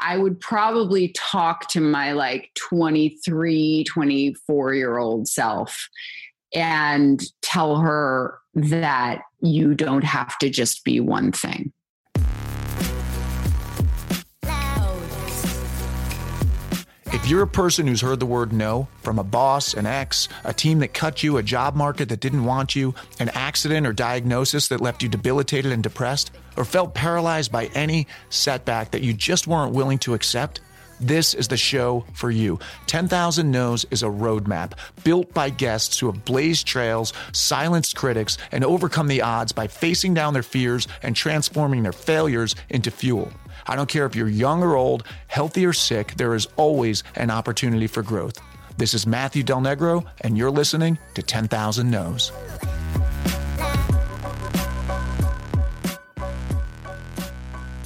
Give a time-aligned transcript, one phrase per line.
[0.00, 5.88] I would probably talk to my like 23, 24 year old self
[6.54, 11.72] and tell her that you don't have to just be one thing.
[17.30, 20.80] You're a person who's heard the word no from a boss, an ex, a team
[20.80, 24.80] that cut you, a job market that didn't want you, an accident or diagnosis that
[24.80, 29.72] left you debilitated and depressed, or felt paralyzed by any setback that you just weren't
[29.72, 30.60] willing to accept,
[31.00, 32.58] this is the show for you.
[32.86, 34.72] 10,000 No's is a roadmap
[35.04, 40.14] built by guests who have blazed trails, silenced critics, and overcome the odds by facing
[40.14, 43.30] down their fears and transforming their failures into fuel.
[43.66, 47.30] I don't care if you're young or old, healthy or sick, there is always an
[47.30, 48.40] opportunity for growth.
[48.76, 52.32] This is Matthew Del Negro, and you're listening to 10,000 No's.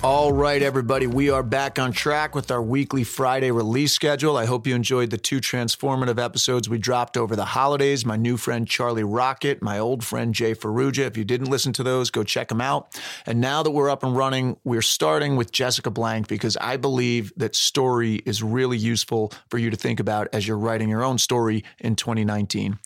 [0.04, 4.36] All right, everybody, we are back on track with our weekly Friday release schedule.
[4.36, 8.04] I hope you enjoyed the two transformative episodes we dropped over the holidays.
[8.04, 11.06] My new friend Charlie Rocket, my old friend Jay Ferruggia.
[11.06, 13.00] If you didn't listen to those, go check them out.
[13.24, 17.32] And now that we're up and running, we're starting with Jessica Blank because I believe
[17.38, 21.16] that story is really useful for you to think about as you're writing your own
[21.16, 22.78] story in 2019.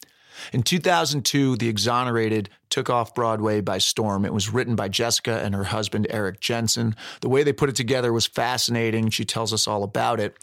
[0.52, 4.24] In 2002, The Exonerated took off Broadway by storm.
[4.24, 6.94] It was written by Jessica and her husband, Erik Jensen.
[7.20, 9.10] The way they put it together was fascinating.
[9.10, 10.36] She tells us all about it.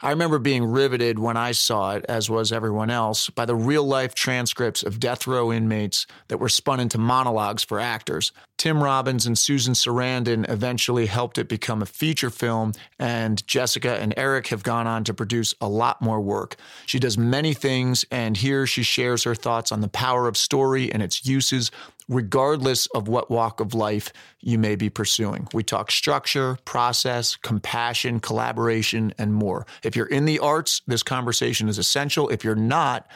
[0.00, 3.82] I remember being riveted when I saw it, as was everyone else, by the real
[3.82, 8.30] life transcripts of death row inmates that were spun into monologues for actors.
[8.58, 14.14] Tim Robbins and Susan Sarandon eventually helped it become a feature film, and Jessica and
[14.16, 16.54] Erik have gone on to produce a lot more work.
[16.86, 20.92] She does many things, and here she shares her thoughts on the power of story
[20.92, 21.72] and its uses
[22.08, 25.46] regardless of what walk of life you may be pursuing.
[25.52, 29.66] We talk structure, process, compassion, collaboration, and more.
[29.82, 32.28] If you're in the arts, this conversation is essential.
[32.30, 33.06] If you're not,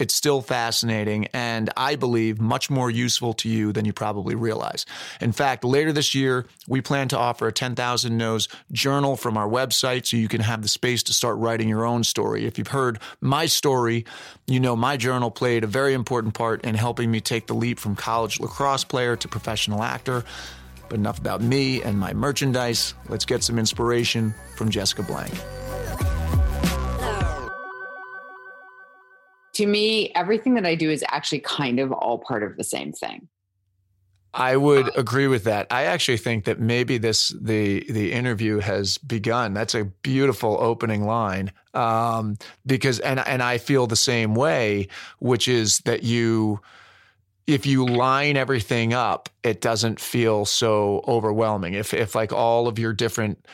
[0.00, 4.86] it's still fascinating and I believe much more useful to you than you probably realize.
[5.20, 9.48] In fact, later this year, we plan to offer a 10,000 No's journal from our
[9.48, 12.46] website so you can have the space to start writing your own story.
[12.46, 14.06] If you've heard my story,
[14.46, 17.78] you know my journal played a very important part in helping me take the leap
[17.78, 20.24] from college lacrosse player to professional actor.
[20.88, 22.94] But enough about me and my merchandise.
[23.08, 25.32] Let's get some inspiration from Jessica Blank.
[29.60, 32.92] To me, everything that I do is actually kind of all part of the same
[32.92, 33.28] thing.
[34.32, 35.66] I would agree with that.
[35.70, 39.52] I actually think that maybe this the the interview has begun.
[39.52, 44.88] That's a beautiful opening line um, because and and I feel the same way,
[45.18, 46.60] which is that you
[47.46, 51.74] if you line everything up, it doesn't feel so overwhelming.
[51.74, 53.44] If if like all of your different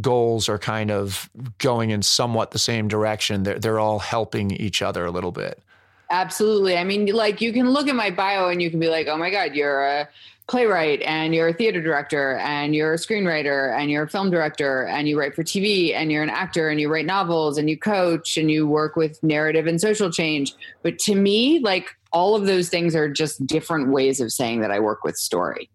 [0.00, 3.42] goals are kind of going in somewhat the same direction.
[3.42, 5.62] They're, they're all helping each other a little bit.
[6.10, 6.76] Absolutely.
[6.76, 9.16] I mean, like you can look at my bio and you can be like, oh
[9.16, 10.08] my God, you're a
[10.46, 14.84] playwright and you're a theater director and you're a screenwriter and you're a film director
[14.84, 17.78] and you write for TV and you're an actor and you write novels and you
[17.78, 20.54] coach and you work with narrative and social change.
[20.82, 24.70] But to me, like all of those things are just different ways of saying that
[24.70, 25.70] I work with story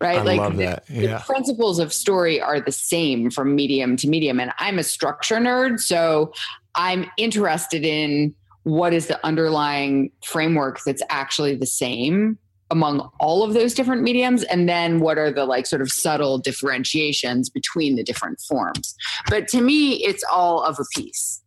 [0.00, 0.18] right?
[0.18, 0.56] I like.
[0.56, 1.18] The, yeah.
[1.18, 4.40] the principles of story are the same from medium to medium.
[4.40, 6.32] And I'm a structure nerd, so
[6.74, 12.38] I'm interested in what is the underlying framework that's actually the same
[12.70, 16.38] among all of those different mediums and then what are the like sort of subtle
[16.38, 18.94] differentiations between the different forms
[19.28, 21.40] but to me it's all of a piece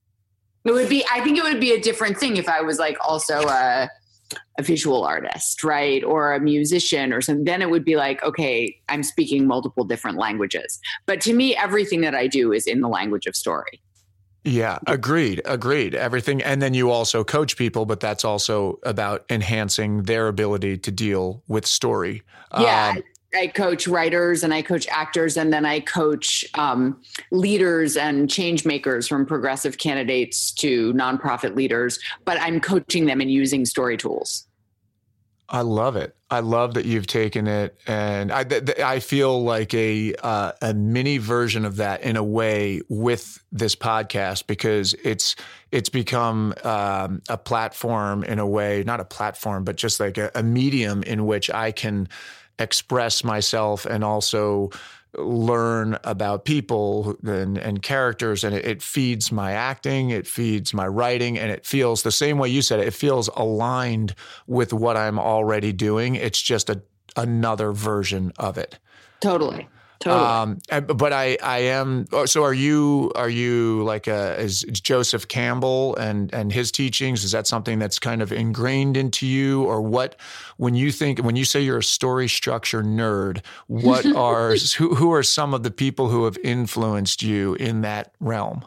[0.66, 2.98] it would be i think it would be a different thing if i was like
[3.08, 3.88] also a
[4.58, 6.04] a visual artist, right?
[6.04, 10.18] Or a musician or something, then it would be like, okay, I'm speaking multiple different
[10.18, 10.80] languages.
[11.06, 13.82] But to me, everything that I do is in the language of story.
[14.44, 15.42] Yeah, agreed.
[15.46, 15.94] Agreed.
[15.94, 16.42] Everything.
[16.42, 21.44] And then you also coach people, but that's also about enhancing their ability to deal
[21.48, 22.24] with story.
[22.60, 22.96] Yeah.
[22.98, 23.04] Um,
[23.36, 28.66] I coach writers and I coach actors and then I coach um, leaders and change
[28.66, 34.48] makers from progressive candidates to nonprofit leaders, but I'm coaching them and using story tools.
[35.52, 36.16] I love it.
[36.30, 40.54] I love that you've taken it, and I th- th- I feel like a uh,
[40.62, 45.36] a mini version of that in a way with this podcast because it's
[45.74, 50.32] it's become um, a platform in a way, not a platform, but just like a,
[50.36, 52.08] a medium in which I can
[52.62, 54.70] express myself and also
[55.18, 60.88] learn about people and, and characters and it, it, feeds my acting it feeds my
[60.88, 64.16] writing and it feels the same way you said it, it feels aligned
[64.48, 66.16] with what i'm already doing.
[66.16, 66.82] It's just a
[67.18, 68.80] another version of it.
[69.20, 69.68] Totally
[70.02, 70.26] Totally.
[70.72, 72.08] Um, but I, I am.
[72.12, 73.12] Oh, so are you?
[73.16, 77.24] Are you like a is Joseph Campbell and and his teachings?
[77.24, 80.16] Is that something that's kind of ingrained into you, or what?
[80.58, 85.14] When you think when you say you're a story structure nerd, what are who who
[85.14, 88.66] are some of the people who have influenced you in that realm?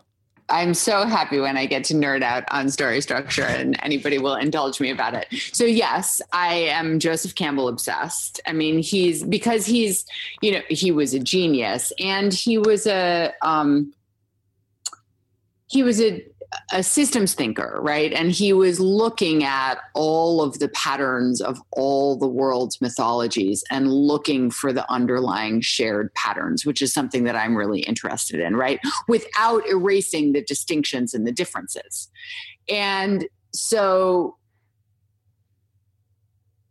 [0.49, 4.35] I'm so happy when I get to nerd out on story structure and anybody will
[4.35, 5.27] indulge me about it.
[5.53, 8.41] So yes, I am Joseph Campbell obsessed.
[8.47, 10.05] I mean, he's because he's,
[10.43, 13.95] you know, he was a genius and he was a um
[15.67, 16.25] he was a
[16.73, 18.13] a systems thinker, right?
[18.13, 23.93] And he was looking at all of the patterns of all the world's mythologies and
[23.93, 28.81] looking for the underlying shared patterns, which is something that I'm really interested in, right?
[29.09, 32.09] Without erasing the distinctions and the differences.
[32.69, 34.37] And so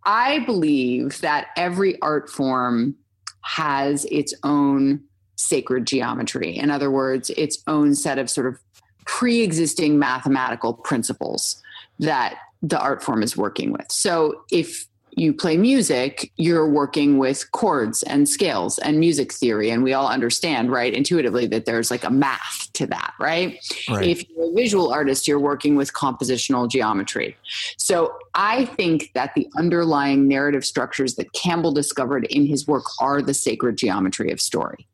[0.05, 2.95] I believe that every art form
[3.43, 5.03] has its own
[5.35, 6.55] sacred geometry.
[6.57, 8.59] In other words, its own set of sort of
[9.05, 11.61] pre-existing mathematical principles
[11.99, 13.91] that the art form is working with.
[13.91, 19.69] So if you play music, you're working with chords and scales and music theory.
[19.69, 23.59] And we all understand, right, intuitively that there's like a math to that, right?
[23.89, 24.07] right?
[24.07, 27.37] If you're a visual artist, you're working with compositional geometry.
[27.77, 33.21] So I think that the underlying narrative structures that Campbell discovered in his work are
[33.21, 34.87] the sacred geometry of story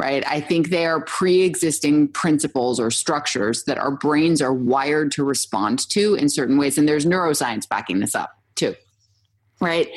[0.00, 0.24] right?
[0.26, 5.24] I think they are pre existing principles or structures that our brains are wired to
[5.24, 6.78] respond to in certain ways.
[6.78, 8.74] And there's neuroscience backing this up too,
[9.60, 9.88] right?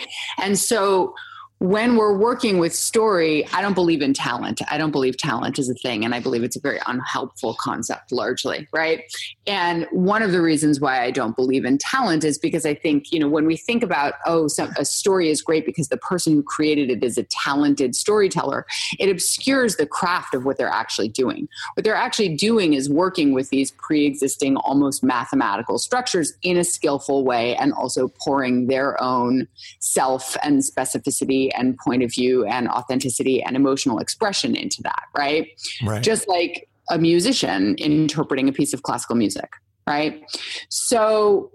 [0.42, 1.16] And so
[1.60, 4.62] when we're working with story, I don't believe in talent.
[4.70, 6.04] I don't believe talent is a thing.
[6.04, 9.04] And I believe it's a very unhelpful concept largely, right?
[9.48, 13.14] And one of the reasons why I don't believe in talent is because I think,
[13.14, 16.34] you know, when we think about, oh, some, a story is great because the person
[16.34, 18.66] who created it is a talented storyteller,
[19.00, 21.48] it obscures the craft of what they're actually doing.
[21.76, 26.66] What they're actually doing is working with these pre existing, almost mathematical structures in a
[26.66, 29.48] skillful way and also pouring their own
[29.80, 35.50] self and specificity and point of view and authenticity and emotional expression into that, right?
[35.86, 36.04] right.
[36.04, 39.50] Just like a musician interpreting a piece of classical music,
[39.88, 40.24] right?
[40.70, 41.52] So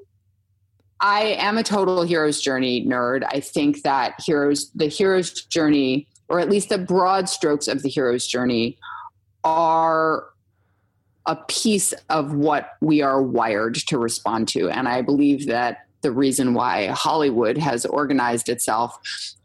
[1.01, 3.27] I am a total hero's journey nerd.
[3.31, 7.89] I think that heroes the hero's journey or at least the broad strokes of the
[7.89, 8.79] hero's journey
[9.45, 10.27] are
[11.27, 16.13] a piece of what we are wired to respond to and I believe that the
[16.13, 18.99] reason why Hollywood has organized itself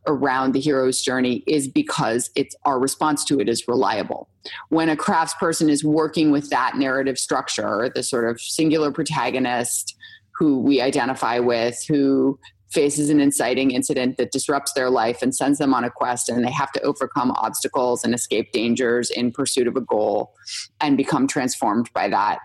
[0.06, 4.30] around the hero's journey is because it's our response to it is reliable.
[4.70, 9.96] When a craftsperson is working with that narrative structure, the sort of singular protagonist
[10.38, 12.40] who we identify with, who
[12.74, 16.44] faces an inciting incident that disrupts their life and sends them on a quest and
[16.44, 20.34] they have to overcome obstacles and escape dangers in pursuit of a goal
[20.82, 22.40] and become transformed by that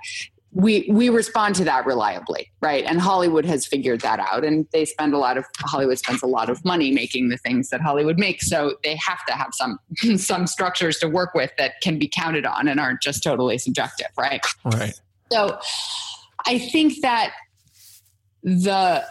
[0.59, 2.85] we we respond to that reliably right?
[2.85, 6.27] And hollywood has figured that out and they spend a lot of hollywood spends a
[6.27, 9.79] lot of money making the things that hollywood makes so they have to have some
[10.17, 14.09] some structures to work with that can be counted on and aren't just totally subjective
[14.19, 14.45] right?
[14.65, 15.01] Right.
[15.31, 15.59] So
[16.45, 17.33] i think that
[18.43, 19.05] the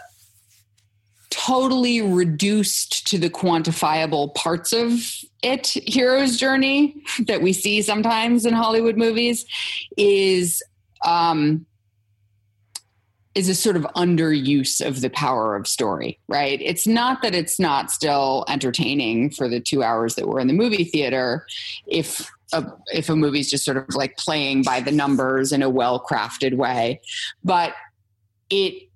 [1.30, 5.00] totally reduced to the quantifiable parts of
[5.42, 9.44] it hero's journey that we see sometimes in hollywood movies
[9.96, 10.62] is
[11.04, 11.66] um,
[13.34, 16.60] is a sort of underuse of the power of story, right?
[16.60, 20.54] It's not that it's not still entertaining for the two hours that we're in the
[20.54, 21.46] movie theater.
[21.86, 25.70] If a, if a movie's just sort of like playing by the numbers in a
[25.70, 27.00] well crafted way,
[27.44, 27.74] but
[28.50, 28.88] it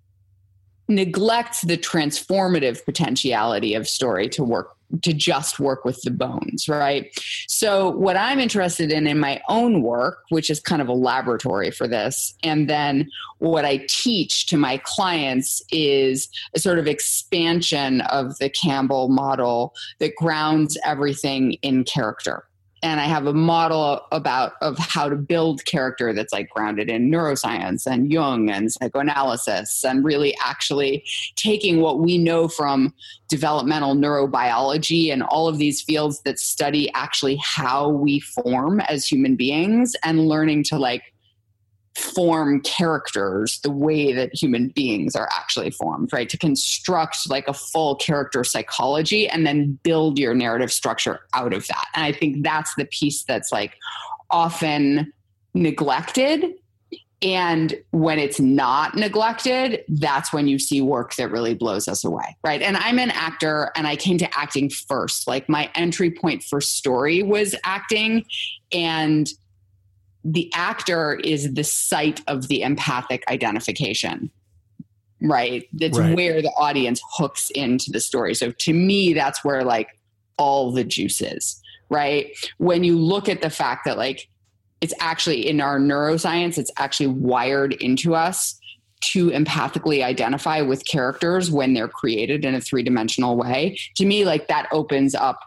[0.89, 7.11] neglects the transformative potentiality of story to work to just work with the bones, right?
[7.49, 11.71] So, what I'm interested in in my own work, which is kind of a laboratory
[11.71, 13.09] for this, and then
[13.39, 19.75] what I teach to my clients is a sort of expansion of the Campbell model
[19.99, 22.45] that grounds everything in character
[22.83, 27.11] and I have a model about of how to build character that's like grounded in
[27.11, 31.05] neuroscience and Jung and psychoanalysis and really actually
[31.37, 32.93] taking what we know from
[33.29, 39.37] developmental neurobiology and all of these fields that study actually how we form as human
[39.37, 41.12] beings and learning to like
[41.97, 46.29] form characters the way that human beings are actually formed, right?
[46.31, 51.67] To construct like a full character psychology and then build your narrative structure out of
[51.69, 51.85] that.
[51.95, 53.77] And I think that's the piece that's like
[54.31, 55.13] often
[55.55, 56.55] neglected
[57.23, 62.37] And when it's not neglected, that's when you see work that really blows us away.
[62.43, 62.61] Right.
[62.61, 65.29] And I'm an actor and I came to acting first.
[65.29, 68.25] Like my entry point for story was acting.
[68.73, 69.29] And
[70.25, 74.31] the actor is the site of the empathic identification.
[75.21, 75.69] Right.
[75.73, 76.17] That's right.
[76.17, 78.35] where the audience hooks into the story.
[78.35, 79.89] So to me, that's where like
[80.37, 81.61] all the juice is.
[81.89, 82.37] Right.
[82.59, 84.29] When you look at the fact that like
[84.81, 88.59] it's actually in our neuroscience, it's actually wired into us
[89.03, 93.79] to empathically identify with characters when they're created in a three dimensional way.
[93.97, 95.41] To me, like that opens up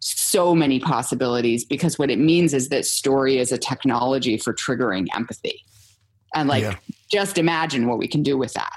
[0.00, 5.06] so many possibilities because what it means is that story is a technology for triggering
[5.14, 5.64] empathy.
[6.34, 6.76] And like, yeah.
[7.10, 8.72] just imagine what we can do with that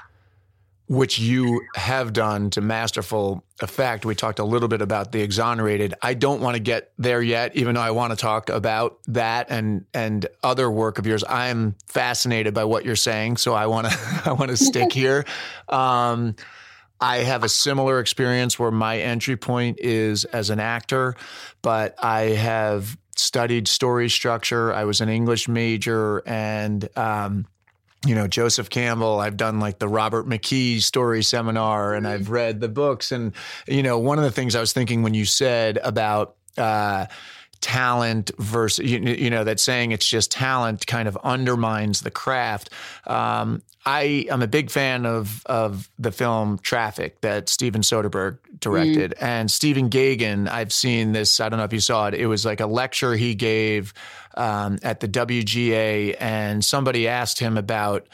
[0.86, 4.04] which you have done to masterful effect.
[4.04, 5.94] We talked a little bit about the exonerated.
[6.02, 9.46] I don't want to get there yet, even though I want to talk about that
[9.50, 11.24] and and other work of yours.
[11.26, 15.24] I'm fascinated by what you're saying, so I want to I want to stick here.
[15.68, 16.36] Um,
[17.04, 21.16] I have a similar experience where my entry point is as an actor,
[21.60, 24.72] but I have studied story structure.
[24.72, 27.46] I was an English major and um,
[28.06, 29.20] you know Joseph Campbell.
[29.20, 33.12] I've done like the Robert McKee story seminar, and I've read the books.
[33.12, 33.34] And
[33.68, 37.04] you know, one of the things I was thinking when you said about uh,
[37.64, 42.68] talent versus you, you, know that saying it's just talent kind of undermines the craft.
[43.06, 49.14] Um, I am a big fan of of the film Traffic that Steven Soderbergh directed,
[49.16, 49.22] mm.
[49.22, 50.46] and Stephen Gaghan.
[50.46, 51.40] I've seen this.
[51.40, 52.14] I don't know if you saw it.
[52.14, 53.94] It was like a lecture he gave
[54.34, 58.06] um, at the WGA, and somebody asked him about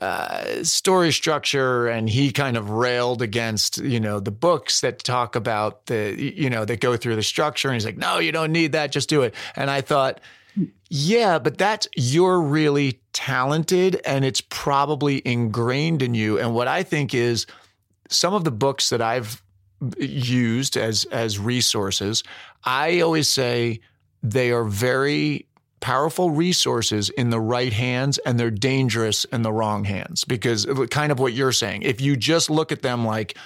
[0.00, 5.36] uh, story structure, and he kind of railed against you know the books that talk
[5.36, 7.68] about the you know that go through the structure.
[7.68, 8.92] And he's like, "No, you don't need that.
[8.92, 10.20] Just do it." And I thought.
[10.88, 16.38] Yeah, but that's you're really talented and it's probably ingrained in you.
[16.38, 17.44] And what I think is
[18.08, 19.42] some of the books that I've
[19.98, 22.22] used as as resources,
[22.64, 23.80] I always say
[24.22, 25.46] they are very
[25.80, 30.24] powerful resources in the right hands and they're dangerous in the wrong hands.
[30.24, 33.36] Because kind of what you're saying if you just look at them like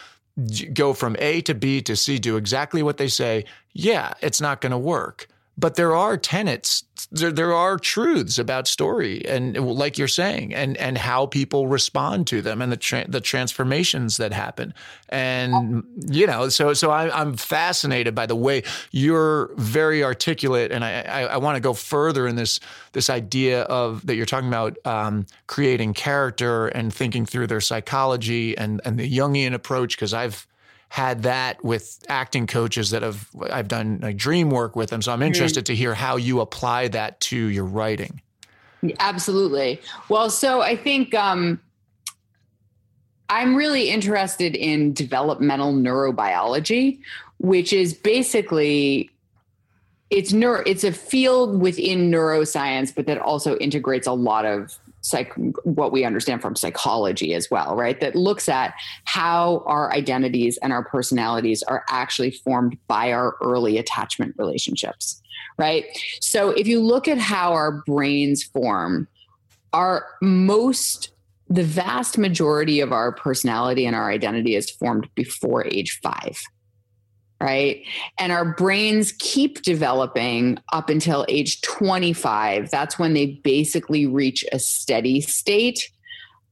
[0.72, 4.60] go from A to B to C do exactly what they say yeah it's not
[4.60, 5.28] going to work
[5.60, 10.76] but there are tenets there, there are truths about story and like you're saying and
[10.76, 14.74] and how people respond to them and the tra- the transformations that happen.
[15.08, 20.72] And you know so so I, am fascinated by the way you're very articulate.
[20.72, 22.60] And I I, I want to go further in this
[22.92, 28.56] this idea of that you're talking about um, creating character and thinking through their psychology
[28.56, 30.46] and and the Jungian approach because I've
[30.90, 35.00] had that with acting coaches that have I've done like dream work with them.
[35.00, 35.72] So I'm interested mm-hmm.
[35.72, 38.20] to hear how you apply that to your writing.
[38.98, 39.80] Absolutely.
[40.08, 41.60] Well, so I think um,
[43.28, 46.98] I'm really interested in developmental neurobiology,
[47.38, 49.10] which is basically
[50.10, 55.32] it's neuro it's a field within neuroscience, but that also integrates a lot of psych
[55.64, 58.00] what we understand from psychology as well right?
[58.00, 63.78] That looks at how our identities and our personalities are actually formed by our early
[63.78, 65.22] attachment relationships
[65.58, 65.84] right?
[66.20, 69.08] So if you look at how our brains form
[69.72, 71.12] our most
[71.48, 76.40] the vast majority of our personality and our identity is formed before age 5
[77.40, 77.82] right?
[78.18, 82.70] And our brains keep developing up until age 25.
[82.70, 85.90] That's when they basically reach a steady state.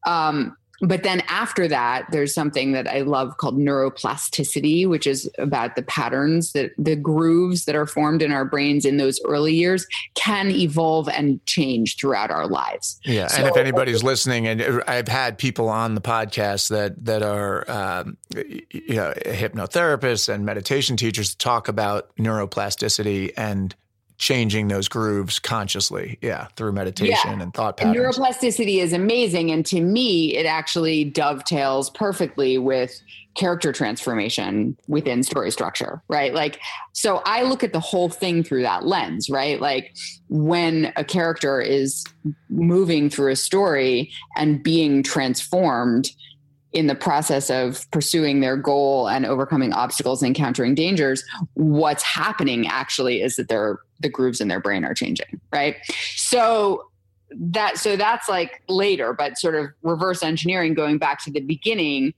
[0.06, 5.76] Um, but then after that there's something that i love called neuroplasticity which is about
[5.76, 9.86] the patterns that the grooves that are formed in our brains in those early years
[10.14, 13.00] can evolve and change throughout our lives.
[13.04, 17.22] Yeah so, and if anybody's listening and i've had people on the podcast that that
[17.22, 23.74] are um, you know hypnotherapists and meditation teachers talk about neuroplasticity and
[24.18, 27.42] changing those grooves consciously yeah through meditation yeah.
[27.42, 27.96] and thought patterns.
[28.18, 33.00] neuroplasticity is amazing and to me it actually dovetails perfectly with
[33.36, 36.60] character transformation within story structure right like
[36.92, 39.94] so i look at the whole thing through that lens right like
[40.28, 42.04] when a character is
[42.50, 46.10] moving through a story and being transformed
[46.72, 52.66] in the process of pursuing their goal and overcoming obstacles and encountering dangers, what's happening
[52.66, 55.76] actually is that their the grooves in their brain are changing, right?
[56.14, 56.88] So
[57.30, 62.14] that so that's like later, but sort of reverse engineering going back to the beginning,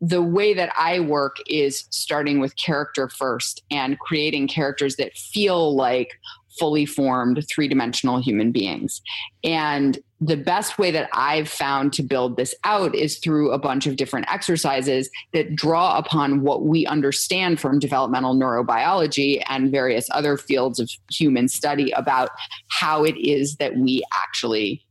[0.00, 5.74] the way that I work is starting with character first and creating characters that feel
[5.74, 6.12] like
[6.58, 9.02] fully formed three dimensional human beings.
[9.42, 13.86] And the best way that I've found to build this out is through a bunch
[13.86, 20.38] of different exercises that draw upon what we understand from developmental neurobiology and various other
[20.38, 22.30] fields of human study about
[22.68, 24.82] how it is that we actually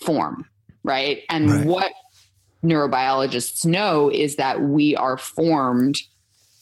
[0.00, 0.44] form,
[0.82, 1.22] right?
[1.28, 1.64] And right.
[1.64, 1.92] what
[2.64, 5.96] neurobiologists know is that we are formed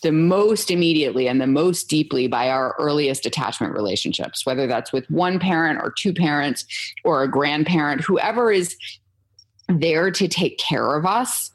[0.03, 5.09] the most immediately and the most deeply by our earliest attachment relationships, whether that's with
[5.11, 6.65] one parent or two parents
[7.05, 8.77] or a grandparent, whoever is
[9.69, 11.51] there to take care of us.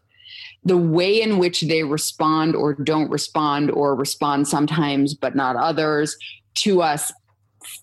[0.63, 6.17] The way in which they respond or don't respond, or respond sometimes but not others
[6.55, 7.11] to us,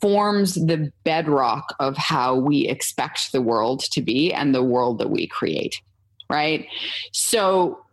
[0.00, 5.10] forms the bedrock of how we expect the world to be and the world that
[5.10, 5.80] we create.
[6.30, 6.66] Right.
[7.12, 7.84] So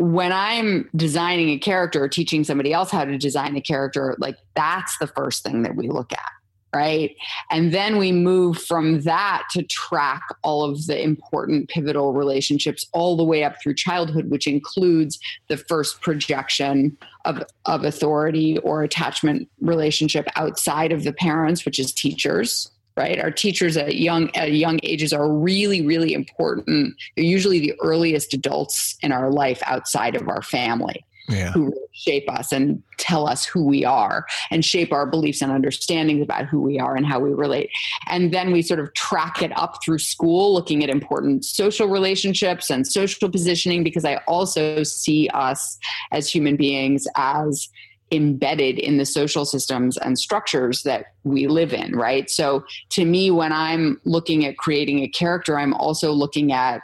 [0.00, 4.38] when I'm designing a character or teaching somebody else how to design a character, like
[4.54, 6.32] that's the first thing that we look at.
[6.72, 7.16] Right.
[7.50, 13.16] And then we move from that to track all of the important pivotal relationships all
[13.16, 19.48] the way up through childhood, which includes the first projection of, of authority or attachment
[19.60, 24.78] relationship outside of the parents, which is teachers right our teachers at young at young
[24.82, 30.28] ages are really really important they're usually the earliest adults in our life outside of
[30.28, 31.50] our family yeah.
[31.52, 36.22] who shape us and tell us who we are and shape our beliefs and understandings
[36.22, 37.70] about who we are and how we relate.
[38.08, 42.70] And then we sort of track it up through school, looking at important social relationships
[42.70, 45.78] and social positioning, because I also see us
[46.10, 47.68] as human beings as
[48.10, 52.28] embedded in the social systems and structures that we live in, right?
[52.30, 56.82] So to me, when I'm looking at creating a character, I'm also looking at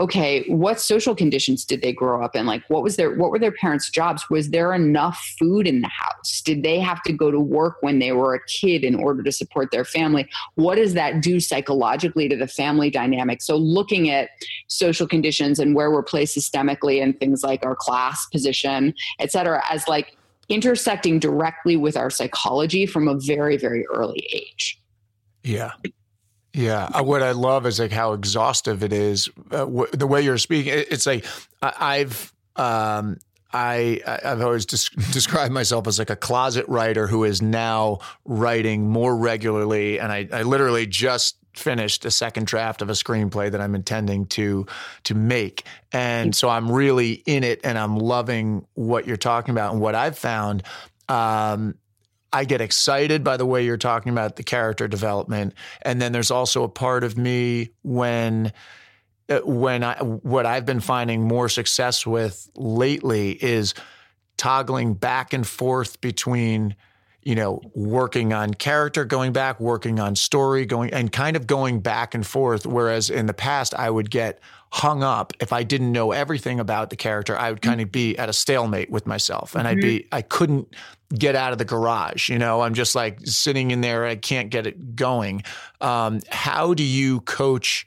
[0.00, 2.46] okay what social conditions did they grow up in?
[2.46, 4.28] Like what was their what were their parents jobs?
[4.30, 6.42] Was there enough food in the house?
[6.42, 9.32] Did they have to go to work when they were a kid in order to
[9.32, 10.28] support their family?
[10.54, 13.42] What does that do psychologically to the family dynamic?
[13.42, 14.30] So looking at
[14.68, 19.62] social conditions and where we're placed systemically and things like our class position et cetera
[19.70, 20.16] as like
[20.48, 24.80] intersecting directly with our psychology from a very, very early age.
[25.42, 25.72] Yeah.
[26.54, 29.28] Yeah, uh, what I love is like how exhaustive it is.
[29.50, 31.24] Uh, the way you're speaking, it's like
[31.62, 33.18] I've um,
[33.52, 38.88] I I've always des- described myself as like a closet writer who is now writing
[38.88, 43.60] more regularly, and I, I literally just finished a second draft of a screenplay that
[43.60, 44.66] I'm intending to
[45.04, 45.64] to make.
[45.92, 49.72] And so I'm really in it and I'm loving what you're talking about.
[49.72, 50.62] And what I've found
[51.08, 51.74] um,
[52.32, 55.54] I get excited by the way you're talking about the character development.
[55.82, 58.52] And then there's also a part of me when
[59.28, 63.74] uh, when I what I've been finding more success with lately is
[64.36, 66.76] toggling back and forth between
[67.28, 71.78] you know, working on character, going back, working on story, going and kind of going
[71.78, 72.64] back and forth.
[72.64, 76.88] Whereas in the past, I would get hung up if I didn't know everything about
[76.88, 77.36] the character.
[77.36, 79.76] I would kind of be at a stalemate with myself, and mm-hmm.
[79.76, 80.74] I'd be I couldn't
[81.12, 82.30] get out of the garage.
[82.30, 84.06] You know, I'm just like sitting in there.
[84.06, 85.42] I can't get it going.
[85.82, 87.86] Um, how do you coach?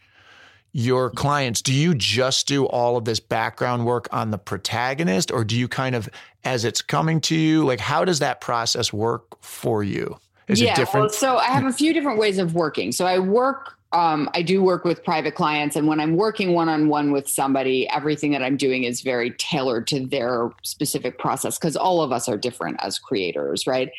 [0.74, 5.44] Your clients, do you just do all of this background work on the protagonist or
[5.44, 6.10] do you kind of,
[6.44, 10.18] as it's coming to you, like how does that process work for you?
[10.48, 11.04] Is yeah, it different?
[11.06, 12.92] Well, so I have a few different ways of working.
[12.92, 15.76] So I work, um, I do work with private clients.
[15.76, 19.32] And when I'm working one on one with somebody, everything that I'm doing is very
[19.32, 23.92] tailored to their specific process because all of us are different as creators, right?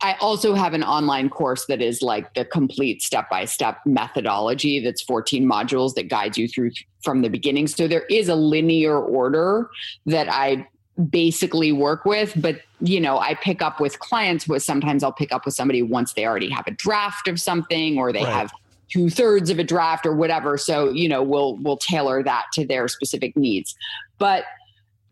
[0.00, 4.80] I also have an online course that is like the complete step by step methodology
[4.80, 7.66] that's 14 modules that guides you through from the beginning.
[7.68, 9.70] So there is a linear order
[10.06, 10.68] that I
[11.10, 15.32] basically work with, but you know, I pick up with clients with sometimes I'll pick
[15.32, 18.32] up with somebody once they already have a draft of something or they right.
[18.32, 18.52] have
[18.90, 20.58] two thirds of a draft or whatever.
[20.58, 23.74] So, you know, we'll we'll tailor that to their specific needs.
[24.18, 24.44] But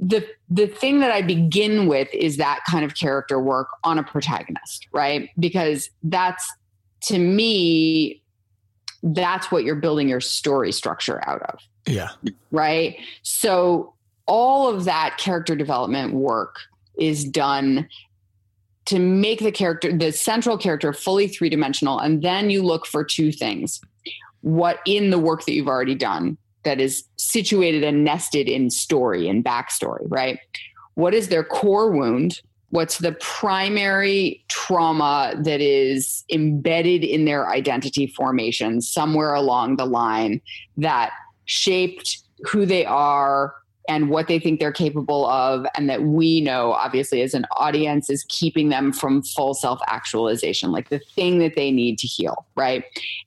[0.03, 4.03] the the thing that I begin with is that kind of character work on a
[4.03, 5.31] protagonist, right?
[5.39, 6.53] Because that's
[7.03, 8.21] to me
[9.05, 11.61] that's what you're building your story structure out of.
[11.87, 12.11] Yeah.
[12.51, 12.99] Right?
[13.23, 13.95] So
[14.27, 16.57] all of that character development work
[16.99, 17.89] is done
[18.87, 23.31] to make the character the central character fully three-dimensional and then you look for two
[23.31, 23.81] things.
[24.41, 29.29] What in the work that you've already done that is situated and nested in story
[29.29, 30.39] and backstory, right?
[30.95, 32.41] What is their core wound?
[32.71, 40.41] What's the primary trauma that is embedded in their identity formation somewhere along the line
[40.77, 41.13] that
[41.45, 43.55] shaped who they are,
[43.89, 48.09] and what they think they're capable of and that we know obviously as an audience
[48.09, 52.47] is keeping them from full self actualization like the thing that they need to heal
[52.55, 52.85] right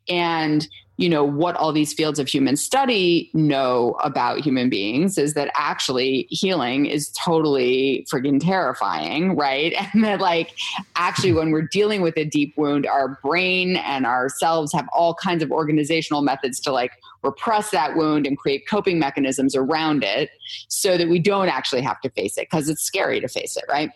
[0.08, 0.67] and
[0.98, 5.52] you know what all these fields of human study know about human beings is that
[5.56, 10.54] actually healing is totally friggin' terrifying right and that like
[10.96, 15.44] actually when we're dealing with a deep wound our brain and ourselves have all kinds
[15.44, 16.92] of organizational methods to like
[17.24, 20.30] repress that wound and create coping mechanisms around it
[20.68, 23.66] so that we don't actually have to face it because it's scary to face it
[23.68, 23.90] right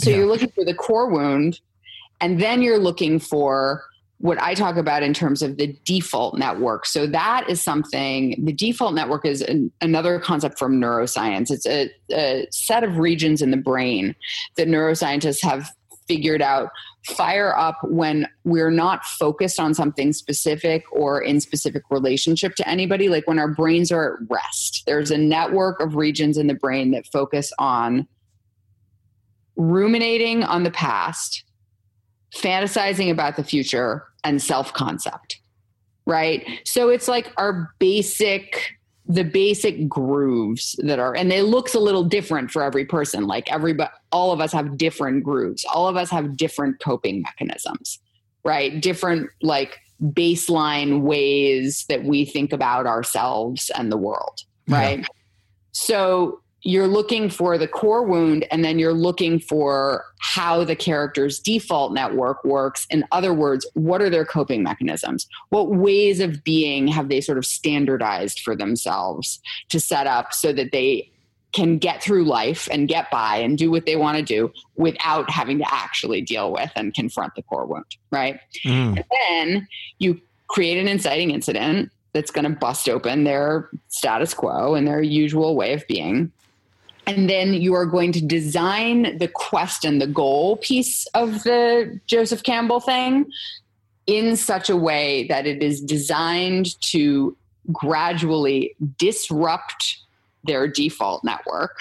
[0.00, 0.16] so yeah.
[0.16, 1.60] you're looking for the core wound
[2.20, 3.84] and then you're looking for
[4.20, 6.86] what I talk about in terms of the default network.
[6.86, 11.50] So that is something, the default network is an, another concept from neuroscience.
[11.50, 14.16] It's a, a set of regions in the brain
[14.56, 15.70] that neuroscientists have
[16.08, 16.70] figured out
[17.06, 23.08] fire up when we're not focused on something specific or in specific relationship to anybody
[23.08, 26.90] like when our brains are at rest there's a network of regions in the brain
[26.90, 28.06] that focus on
[29.56, 31.44] ruminating on the past
[32.34, 35.40] fantasizing about the future and self concept,
[36.06, 36.46] right?
[36.64, 38.78] So it's like our basic
[39.10, 43.50] the basic grooves that are and it looks a little different for every person like
[43.50, 47.98] everybody all of us have different grooves all of us have different coping mechanisms
[48.44, 55.06] right different like baseline ways that we think about ourselves and the world right yeah.
[55.72, 61.38] so you're looking for the core wound and then you're looking for how the character's
[61.38, 62.86] default network works.
[62.90, 65.26] In other words what are their coping mechanisms?
[65.50, 70.52] What ways of being have they sort of standardized for themselves to set up so
[70.52, 71.10] that they
[71.52, 75.30] can get through life and get by and do what they want to do without
[75.30, 78.38] having to actually deal with and confront the core wound right?
[78.66, 78.96] Mm.
[78.96, 79.68] and then
[79.98, 85.00] you create an inciting incident that's going to bust open their status quo and their
[85.00, 86.30] usual way of being
[87.08, 91.98] and then you are going to design the quest and the goal piece of the
[92.06, 93.30] Joseph Campbell thing
[94.06, 97.34] in such a way that it is designed to
[97.72, 99.96] gradually disrupt
[100.44, 101.78] their default network,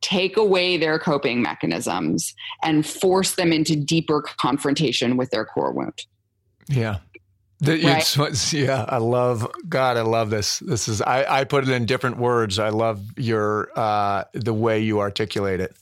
[0.00, 6.06] take away their coping mechanisms, and force them into deeper confrontation with their core wound.
[6.68, 6.98] Yeah.
[7.64, 8.52] The, right?
[8.52, 9.96] yeah, I love God.
[9.96, 10.58] I love this.
[10.60, 12.58] This is I, I put it in different words.
[12.58, 15.74] I love your uh, the way you articulate it.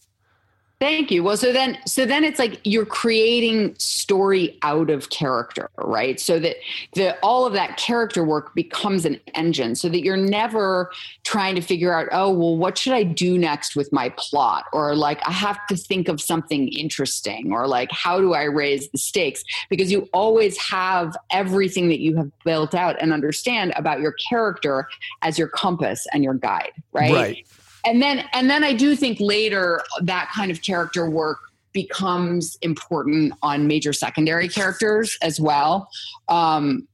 [0.83, 1.23] Thank you.
[1.23, 6.19] Well, so then, so then it's like you're creating story out of character, right?
[6.19, 6.57] So that
[6.95, 10.91] the all of that character work becomes an engine, so that you're never
[11.23, 14.97] trying to figure out, oh, well, what should I do next with my plot, or
[14.97, 18.99] like I have to think of something interesting, or like how do I raise the
[18.99, 19.45] stakes?
[19.71, 24.89] Because you always have everything that you have built out and understand about your character
[25.23, 27.13] as your compass and your guide, right?
[27.13, 27.47] Right
[27.85, 31.39] and then and then i do think later that kind of character work
[31.73, 35.89] becomes important on major secondary characters as well.
[36.29, 36.87] Um,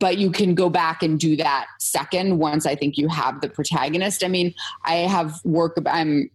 [0.00, 3.48] but you can go back and do that second once i think you have the
[3.48, 4.24] protagonist.
[4.24, 4.52] I mean
[4.84, 6.28] i have work i'm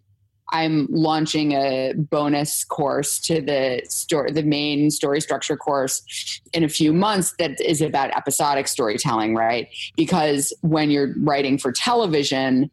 [0.54, 6.02] i'm launching a bonus course to the story the main story structure course
[6.54, 9.68] in a few months that is about episodic storytelling right?
[9.98, 12.72] Because when you're writing for television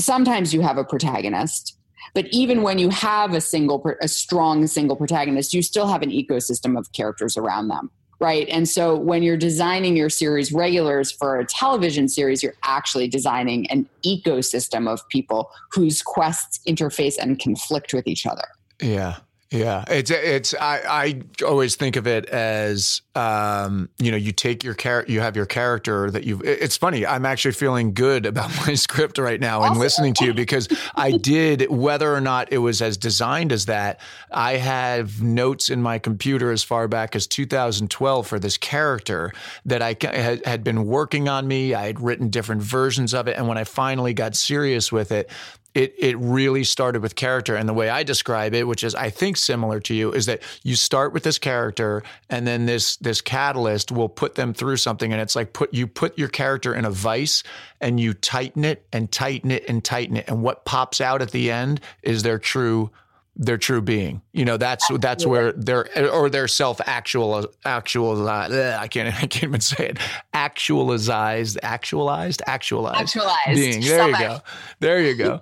[0.00, 1.76] sometimes you have a protagonist
[2.14, 6.10] but even when you have a single a strong single protagonist you still have an
[6.10, 8.48] ecosystem of characters around them right?
[8.48, 13.70] And so when you're designing your series regulars for a television series you're actually designing
[13.70, 18.46] an ecosystem of people whose quests interface and conflict with each other.
[18.80, 19.16] Yeah
[19.56, 24.62] yeah, it's it's I I always think of it as um, you know you take
[24.62, 28.50] your character you have your character that you it's funny I'm actually feeling good about
[28.66, 32.58] my script right now and listening to you because I did whether or not it
[32.58, 37.26] was as designed as that I have notes in my computer as far back as
[37.26, 39.32] 2012 for this character
[39.64, 41.74] that I had, had been working on me.
[41.74, 45.30] I had written different versions of it and when I finally got serious with it
[45.76, 47.54] it it really started with character.
[47.54, 50.42] And the way I describe it which is I think similar to you is that
[50.62, 55.12] you start with this character and then this this catalyst will put them through something.
[55.12, 57.42] And it's like put you put your character in a vice
[57.78, 60.24] and you tighten it and tighten it and tighten it.
[60.28, 62.90] And what pops out at the end is their true
[63.36, 64.22] their true being.
[64.32, 69.44] You know, that's that's where their or their self actual actual I can't I can't
[69.44, 69.98] even say it.
[70.32, 73.80] Actualized, actualized, actualized, actualized being.
[73.82, 74.38] There you go.
[74.80, 75.40] There you go.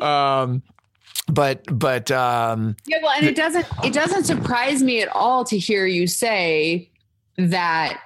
[0.04, 0.62] um,
[1.28, 5.58] but but um, yeah, well, and it doesn't it doesn't surprise me at all to
[5.58, 6.90] hear you say
[7.36, 8.00] that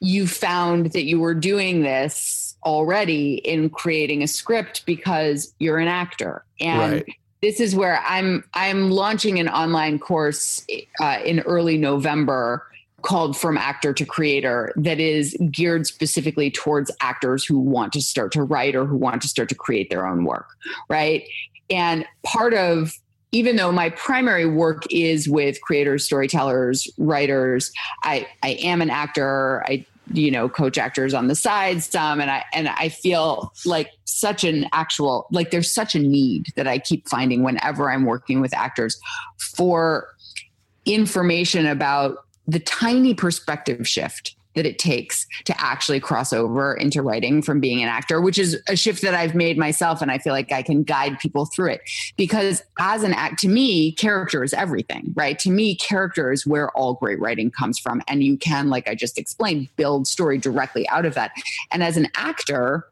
[0.00, 5.88] you found that you were doing this already in creating a script because you're an
[5.88, 7.08] actor and right.
[7.42, 10.64] This is where i'm i'm launching an online course
[11.00, 12.64] uh, in early november
[13.02, 18.32] called from actor to creator that is geared specifically towards actors who want to start
[18.32, 20.48] to write or who want to start to create their own work
[20.88, 21.24] right
[21.70, 22.98] and part of
[23.32, 27.70] even though my primary work is with creators, storytellers, writers,
[28.02, 29.62] I, I am an actor.
[29.66, 32.20] I you know coach actors on the side some.
[32.20, 36.66] And i and i feel like such an actual like there's such a need that
[36.66, 38.98] i keep finding whenever i'm working with actors
[39.38, 40.08] for
[40.86, 47.40] information about the tiny perspective shift that it takes to actually cross over into writing
[47.42, 50.02] from being an actor, which is a shift that I've made myself.
[50.02, 51.82] And I feel like I can guide people through it
[52.16, 55.38] because as an act, to me, character is everything, right?
[55.38, 58.02] To me, character is where all great writing comes from.
[58.08, 61.30] And you can, like I just explained, build story directly out of that.
[61.70, 62.84] And as an actor,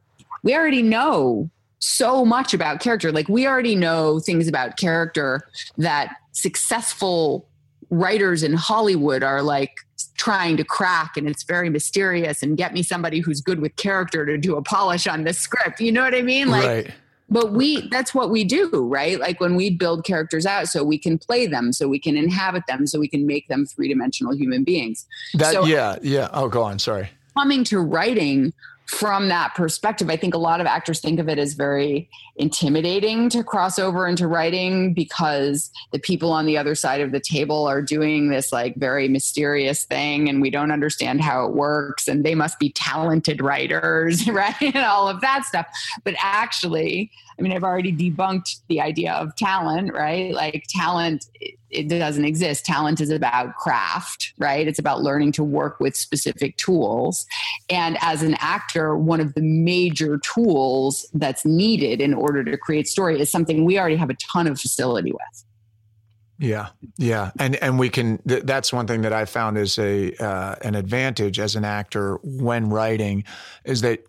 [0.45, 1.51] we already know
[1.81, 3.11] so much about character.
[3.11, 5.49] Like we already know things about character
[5.79, 7.49] that successful
[7.91, 9.86] writers in Hollywood are like
[10.17, 14.25] trying to crack and it's very mysterious and get me somebody who's good with character
[14.27, 15.81] to do a polish on this script.
[15.81, 16.49] You know what I mean?
[16.49, 16.95] Like right.
[17.29, 19.21] but we that's what we do, right?
[19.21, 22.65] Like when we build characters out so we can play them, so we can inhabit
[22.67, 25.07] them, so we can make them three-dimensional human beings.
[25.35, 26.29] That so, yeah, yeah.
[26.33, 27.11] Oh go on, sorry.
[27.37, 28.53] Coming to writing
[28.87, 33.29] from that perspective, I think a lot of actors think of it as very intimidating
[33.31, 37.67] to cross over into writing because the people on the other side of the table
[37.67, 42.25] are doing this like very mysterious thing and we don't understand how it works and
[42.25, 44.55] they must be talented writers, right?
[44.61, 45.67] and all of that stuff.
[46.05, 50.33] But actually, I mean, I've already debunked the idea of talent, right?
[50.33, 51.27] Like talent,
[51.71, 52.65] it doesn't exist.
[52.65, 54.67] Talent is about craft, right?
[54.67, 57.27] It's about learning to work with specific tools.
[57.69, 62.89] And as an actor, one of the major tools that's needed in order to create
[62.89, 65.45] story is something we already have a ton of facility with.
[66.39, 66.69] Yeah,
[66.99, 68.19] yeah, and and we can.
[68.29, 72.19] Th- that's one thing that I found is a uh, an advantage as an actor
[72.23, 73.25] when writing,
[73.65, 74.05] is that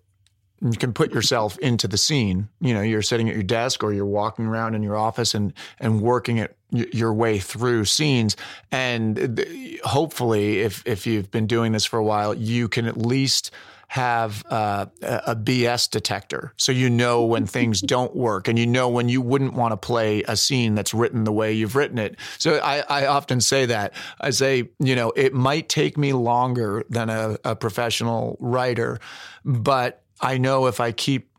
[0.62, 2.50] you can put yourself into the scene.
[2.60, 5.54] You know, you're sitting at your desk or you're walking around in your office and
[5.80, 8.36] and working it your way through scenes.
[8.72, 9.46] And
[9.84, 13.52] hopefully, if if you've been doing this for a while, you can at least
[13.90, 18.90] have uh, a BS detector, so you know when things don't work, and you know
[18.90, 22.18] when you wouldn't want to play a scene that's written the way you've written it.
[22.38, 26.84] So I, I often say that I say, you know, it might take me longer
[26.90, 29.00] than a, a professional writer,
[29.46, 31.30] but I know if I keep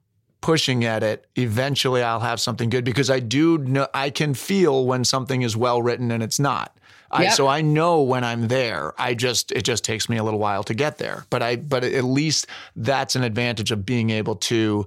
[0.41, 4.87] pushing at it, eventually I'll have something good because I do know I can feel
[4.87, 6.77] when something is well written and it's not.
[7.13, 7.21] Yep.
[7.21, 8.93] I, so I know when I'm there.
[9.01, 11.25] I just it just takes me a little while to get there.
[11.31, 14.87] But I but at least that's an advantage of being able to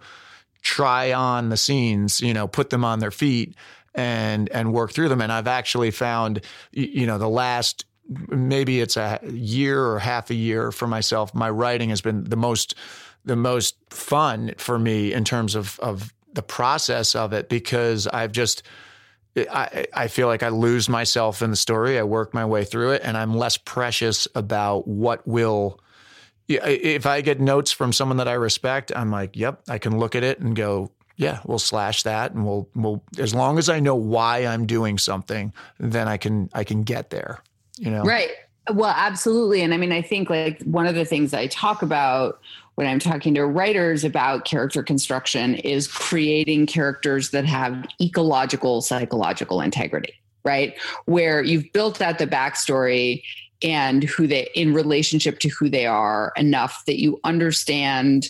[0.62, 3.56] try on the scenes, you know, put them on their feet
[3.96, 5.22] and and work through them.
[5.22, 7.86] And I've actually found you know the last
[8.30, 11.34] maybe it's a year or half a year for myself.
[11.34, 12.76] My writing has been the most
[13.26, 18.32] the most fun for me in terms of of the process of it because I've
[18.32, 18.64] just
[19.38, 21.98] I, I feel like I lose myself in the story.
[21.98, 25.80] I work my way through it, and I'm less precious about what will.
[26.50, 30.16] If I get notes from someone that I respect, I'm like, "Yep, I can look
[30.16, 33.80] at it and go, yeah, we'll slash that, and we'll we'll as long as I
[33.80, 37.42] know why I'm doing something, then I can I can get there."
[37.78, 38.32] You know, right?
[38.74, 42.42] Well, absolutely, and I mean, I think like one of the things I talk about
[42.76, 49.62] when I'm talking to writers about character construction is creating characters that have ecological, psychological
[49.62, 50.80] integrity, right?
[51.06, 53.24] Where you've built out the backstory
[53.64, 58.30] and who they in relationship to who they are enough that you understand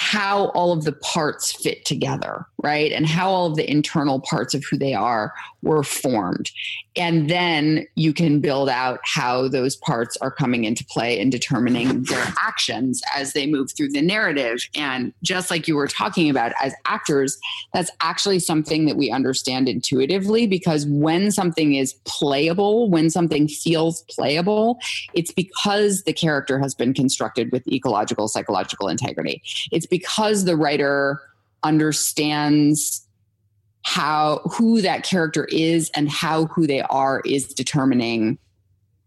[0.00, 2.92] how all of the parts fit together, right?
[2.92, 6.52] And how all of the internal parts of who they are were formed.
[6.94, 12.04] And then you can build out how those parts are coming into play in determining
[12.04, 14.60] their actions as they move through the narrative.
[14.76, 17.36] And just like you were talking about, as actors,
[17.74, 24.02] that's actually something that we understand intuitively because when something is playable, when something feels
[24.02, 24.78] playable,
[25.12, 29.42] it's because the character has been constructed with ecological, psychological integrity.
[29.72, 31.20] It's because the writer
[31.62, 33.06] understands
[33.82, 38.38] how who that character is and how who they are is determining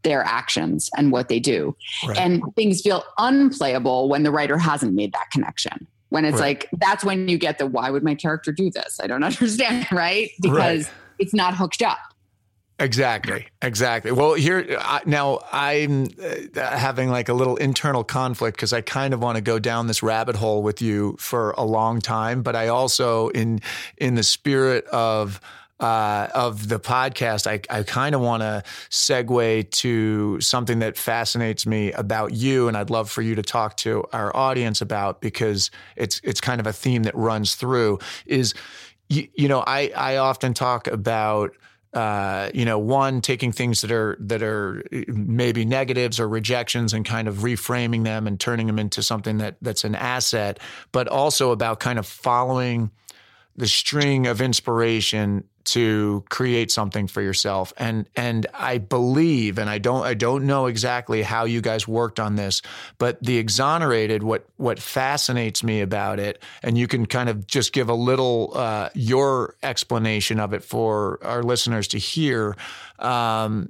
[0.04, 1.76] their actions and what they do.
[2.08, 2.18] Right.
[2.18, 5.88] And things feel unplayable when the writer hasn't made that connection.
[6.10, 6.58] When it's right.
[6.60, 9.00] like that's when you get the why would my character do this?
[9.02, 10.32] I don't understand, right?
[10.42, 10.94] Because right.
[11.20, 12.00] it's not hooked up.
[12.82, 13.46] Exactly.
[13.62, 14.12] Exactly.
[14.12, 19.22] Well, here now I'm uh, having like a little internal conflict because I kind of
[19.22, 22.70] want to go down this rabbit hole with you for a long time, but I
[22.70, 23.60] also in
[23.98, 25.40] in the spirit of
[25.80, 31.68] uh, of the podcast, I, I kind of want to segue to something that fascinates
[31.68, 35.70] me about you, and I'd love for you to talk to our audience about because
[35.96, 38.00] it's it's kind of a theme that runs through.
[38.26, 38.56] Is
[39.10, 41.52] you, you know I I often talk about
[41.94, 47.06] uh, you know, one taking things that are that are maybe negatives or rejections and
[47.06, 50.60] kind of reframing them and turning them into something that that's an asset,
[50.92, 52.92] but also about kind of following
[53.58, 57.74] the string of inspiration to create something for yourself.
[57.78, 62.20] And and I believe and I don't I don't know exactly how you guys worked
[62.20, 62.62] on this
[62.98, 67.74] but the exonerated what what fascinates me about it and you can kind of just
[67.74, 72.56] give a little uh, your explanation of it for our listeners to hear
[73.00, 73.70] um,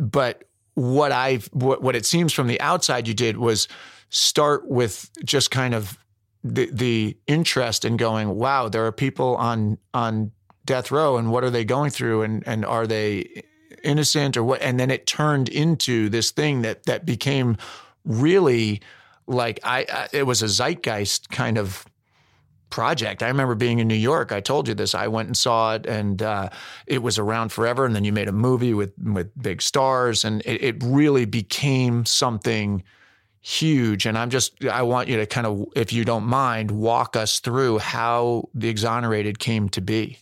[0.00, 0.44] but
[0.74, 3.68] what I what, what it seems from the outside you did was
[4.08, 5.98] start with just kind of
[6.44, 10.32] the the interest in going wow there are people on on
[10.64, 13.42] death row and what are they going through and and are they
[13.82, 17.56] innocent or what and then it turned into this thing that that became
[18.04, 18.80] really
[19.26, 21.84] like I, I it was a zeitgeist kind of
[22.72, 23.22] project.
[23.22, 24.32] I remember being in New York.
[24.32, 24.94] I told you this.
[24.94, 26.48] I went and saw it, and uh,
[26.86, 27.84] it was around forever.
[27.84, 32.04] And then you made a movie with with big stars, and it, it, really became
[32.04, 32.82] something
[33.40, 34.06] huge.
[34.06, 37.38] And I'm just I want you to kind of, if you don't mind, walk us
[37.38, 40.18] through how the Exonerated came to be.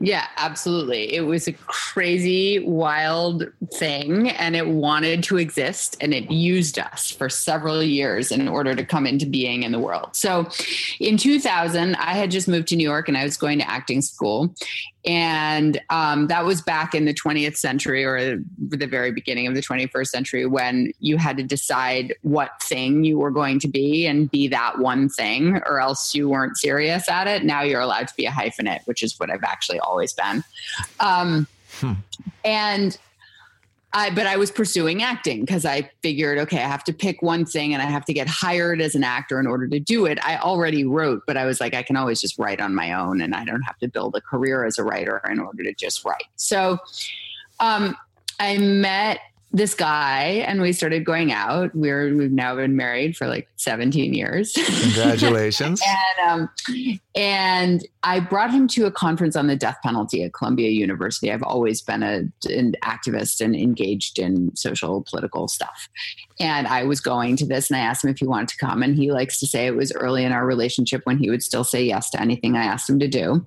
[0.00, 1.12] Yeah, absolutely.
[1.12, 7.10] It was a crazy, wild thing, and it wanted to exist, and it used us
[7.10, 10.10] for several years in order to come into being in the world.
[10.12, 10.48] So,
[11.00, 14.00] in 2000, I had just moved to New York and I was going to acting
[14.00, 14.54] school.
[15.04, 19.62] And um, that was back in the 20th century or the very beginning of the
[19.62, 24.30] 21st century when you had to decide what thing you were going to be and
[24.30, 27.44] be that one thing, or else you weren't serious at it.
[27.44, 30.42] Now you're allowed to be a hyphenate, which is what I've actually always been.
[31.00, 31.46] Um,
[31.80, 31.92] hmm.
[32.44, 32.98] And
[33.98, 37.44] I, but I was pursuing acting because I figured, okay, I have to pick one
[37.44, 40.24] thing and I have to get hired as an actor in order to do it.
[40.24, 43.20] I already wrote, but I was like, I can always just write on my own
[43.20, 46.04] and I don't have to build a career as a writer in order to just
[46.04, 46.28] write.
[46.36, 46.78] So
[47.58, 47.96] um,
[48.38, 49.18] I met
[49.50, 51.74] this guy and we started going out.
[51.74, 54.52] We're we've now been married for like 17 years.
[54.82, 55.82] Congratulations.
[55.84, 60.70] and um, and I brought him to a conference on the death penalty at Columbia
[60.70, 61.32] University.
[61.32, 65.88] I've always been a, an activist and engaged in social political stuff.
[66.38, 68.82] And I was going to this and I asked him if he wanted to come.
[68.82, 71.64] And he likes to say it was early in our relationship when he would still
[71.64, 73.44] say yes to anything I asked him to do.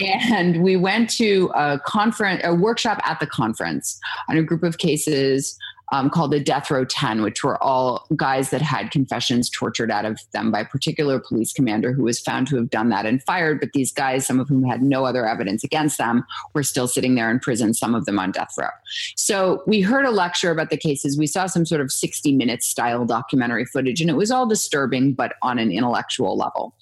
[0.30, 4.76] and we went to a conference, a workshop at the conference on a group of
[4.78, 5.56] cases
[5.92, 10.04] um, called the Death Row 10, which were all guys that had confessions tortured out
[10.04, 13.22] of them by a particular police commander who was found to have done that and
[13.22, 13.60] fired.
[13.60, 17.14] But these guys, some of whom had no other evidence against them, were still sitting
[17.14, 18.68] there in prison, some of them on death row.
[19.14, 21.16] So we heard a lecture about the cases.
[21.16, 25.12] We saw some sort of 60 minute style documentary footage, and it was all disturbing,
[25.12, 26.74] but on an intellectual level.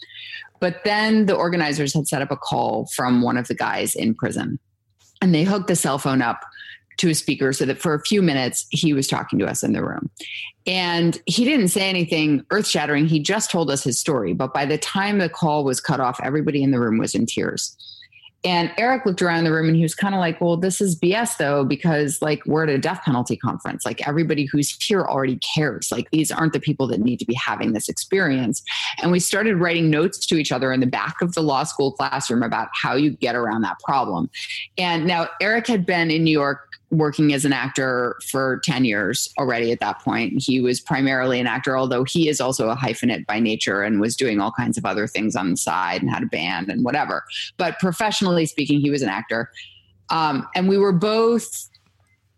[0.60, 4.14] But then the organizers had set up a call from one of the guys in
[4.14, 4.58] prison
[5.24, 6.44] and they hooked the cell phone up
[6.98, 9.72] to a speaker so that for a few minutes he was talking to us in
[9.72, 10.11] the room.
[10.66, 13.07] And he didn't say anything earth shattering.
[13.07, 14.33] He just told us his story.
[14.33, 17.26] But by the time the call was cut off, everybody in the room was in
[17.26, 17.76] tears.
[18.46, 21.00] And Erik looked around the room and he was kind of like, well, this is
[21.00, 23.87] BS though, because like we're at a death penalty conference.
[23.87, 25.90] Like everybody who's here already cares.
[25.90, 28.62] Like these aren't the people that need to be having this experience.
[29.02, 31.92] And we started writing notes to each other in the back of the law school
[31.92, 34.28] classroom about how you get around that problem.
[34.76, 39.28] And now Erik had been in New York working as an actor for 10 years
[39.38, 40.42] already at that point.
[40.42, 44.16] He was primarily an actor, although he is also a hyphenate by nature and was
[44.16, 47.24] doing all kinds of other things on the side and had a band and whatever.
[47.57, 49.50] But professionally speaking, he was an actor.
[50.11, 51.68] Um, and we were both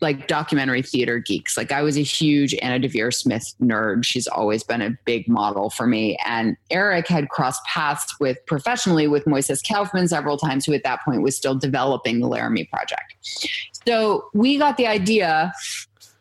[0.06, 1.56] like documentary theater geeks.
[1.56, 4.04] Like I was a huge Anna Deavere Smith nerd.
[4.04, 6.16] She's always been a big model for me.
[6.24, 11.00] And Erik had crossed paths with professionally with Moises Kaufman several times, who at that
[11.04, 13.14] point was still developing the Laramie Project.
[13.84, 15.52] So we got the idea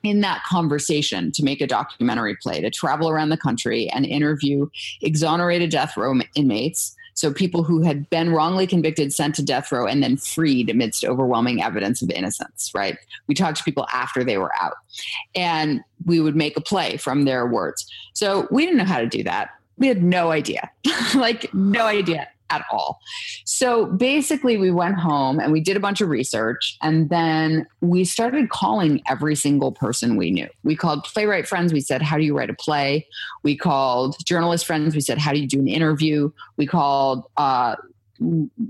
[0.02, 4.67] in that conversation to make a documentary play to travel around the country and interview
[5.02, 9.88] exonerated death row inmates so people who had been wrongly convicted, sent to death row,
[9.88, 12.98] and then freed amidst overwhelming evidence of innocence, right?
[13.27, 14.75] We talked to people after they were out.
[15.33, 17.90] And we would make a play from their words.
[18.13, 19.50] So we didn't know how to do that.
[19.77, 20.69] We had no idea,
[21.15, 22.27] like no idea.
[22.50, 23.00] At all.
[23.46, 28.04] So basically, we went home and we did a bunch of research, and then we
[28.04, 30.48] started calling every single person we knew.
[30.63, 31.73] We called playwright friends.
[31.73, 33.08] We said, How do you write a play?
[33.43, 34.96] We called journalist friends.
[34.96, 36.31] We said, How do you do an interview?
[36.58, 37.75] We called, uh,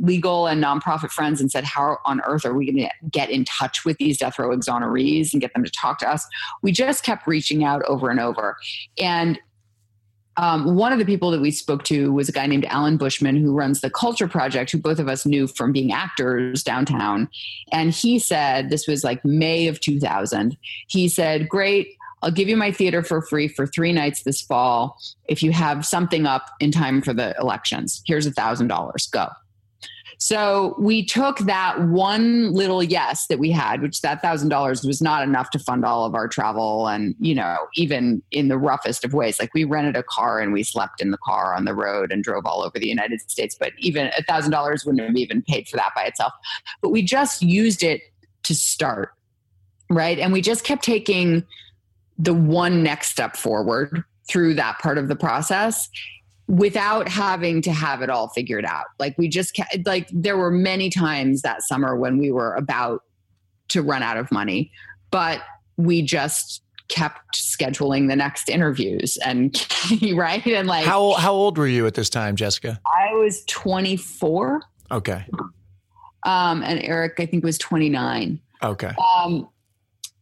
[0.01, 3.45] legal and nonprofit friends and said, How on earth are we going to get in
[3.45, 6.25] touch with these death row exonerees and get them to talk to us?
[6.61, 8.57] We just kept reaching out over and over.
[8.97, 9.39] And
[10.37, 13.39] um, one of the people that we spoke to was a guy named Allan Buchman,
[13.39, 17.29] who runs the Culture Project, who both of us knew from being actors downtown.
[17.71, 20.57] And he said, This was like May of 2000.
[20.87, 21.95] He said, Great.
[22.21, 25.85] I'll give you my theater for free for three nights this fall if you have
[25.85, 28.01] something up in time for the elections.
[28.05, 29.07] Here's a thousand dollars.
[29.07, 29.27] Go.
[30.17, 35.01] So we took that one little yes that we had, which that thousand dollars was
[35.01, 36.87] not enough to fund all of our travel.
[36.87, 40.53] And, you know, even in the roughest of ways, like we rented a car and
[40.53, 43.55] we slept in the car on the road and drove all over the United States.
[43.59, 46.33] But even a thousand dollars wouldn't have even paid for that by itself.
[46.81, 48.01] But we just used it
[48.43, 49.11] to start.
[49.89, 50.17] Right.
[50.17, 51.45] And we just kept taking
[52.17, 55.89] the one next step forward through that part of the process
[56.47, 58.85] without having to have it all figured out.
[58.99, 63.03] Like we just like there were many times that summer when we were about
[63.69, 64.71] to run out of money,
[65.11, 65.41] but
[65.77, 69.67] we just kept scheduling the next interviews and
[70.13, 72.79] right and like how how old were you at this time, Jessica?
[72.85, 74.61] I was 24.
[74.91, 75.25] Okay.
[76.23, 78.39] Um and Erik I think was 29.
[78.61, 78.91] Okay.
[79.15, 79.49] Um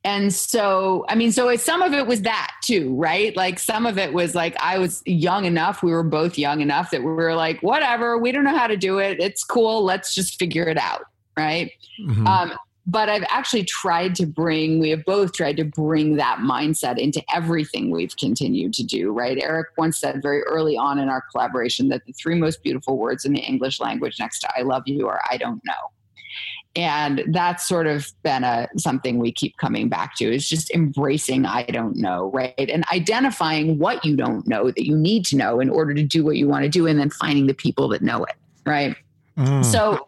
[0.04, 3.36] and so i mean so some of it was that too right?
[3.36, 6.92] Like some of it was like i was young enough we were both young enough
[6.92, 9.20] that we were like whatever we don't know how to do it.
[9.20, 9.84] It's cool.
[9.84, 11.04] Let's just figure it out
[11.38, 11.72] right?
[12.00, 12.28] Mm-hmm.
[12.28, 12.54] um,
[12.86, 17.24] but i've actually tried to bring we have both tried to bring that mindset into
[17.34, 19.38] everything we've continued to do right?
[19.38, 23.24] Erik once said very early on in our collaboration that the three most beautiful words
[23.26, 25.92] in the english language next to i love you are i don't know
[26.76, 31.46] and that's sort of been a something we keep coming back to is just embracing
[31.46, 35.60] i don't know right and identifying what you don't know that you need to know
[35.60, 38.02] in order to do what you want to do and then finding the people that
[38.02, 38.96] know it right
[39.38, 39.64] mm.
[39.64, 40.08] so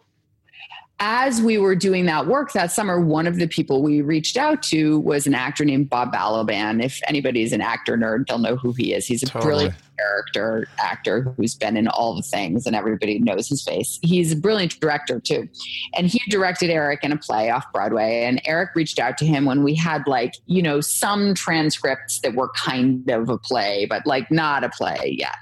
[0.99, 4.63] as we were doing that work that summer, one of the people we reached out
[4.63, 6.81] to was an actor named Bob Balaban.
[6.81, 9.05] If anybody's an actor nerd, they'll know who he is.
[9.05, 9.45] He's a totally.
[9.45, 13.99] brilliant character actor who's been in all the things and everybody knows his face.
[14.01, 15.47] He's a brilliant director too.
[15.95, 18.23] And he directed Erik in a play off Broadway.
[18.23, 22.35] And Erik reached out to him when we had like, you know, some transcripts that
[22.35, 25.35] were kind of a play, but like not a play yet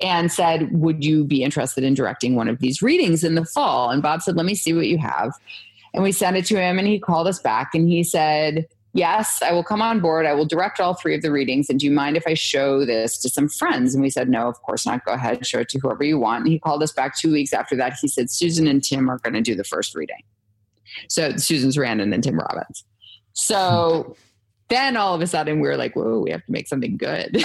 [0.00, 3.90] and said, Would you be interested in directing one of these readings in the fall?
[3.90, 5.32] And Bob said, Let me see what you have.
[5.94, 8.66] And we sent it to him, and he called us back and he said,
[8.96, 10.24] Yes, I will come on board.
[10.24, 11.68] I will direct all three of the readings.
[11.68, 13.94] And do you mind if I show this to some friends?
[13.94, 15.04] And we said, No, of course not.
[15.04, 16.44] Go ahead, show it to whoever you want.
[16.44, 17.92] And he called us back two weeks after that.
[18.00, 20.22] He said, Susan and Tim are going to do the first reading.
[21.10, 22.84] So Susan's Sarandon and Tim Robbins.
[23.34, 24.16] So
[24.70, 27.36] then all of a sudden we we're like, whoa, we have to make something good.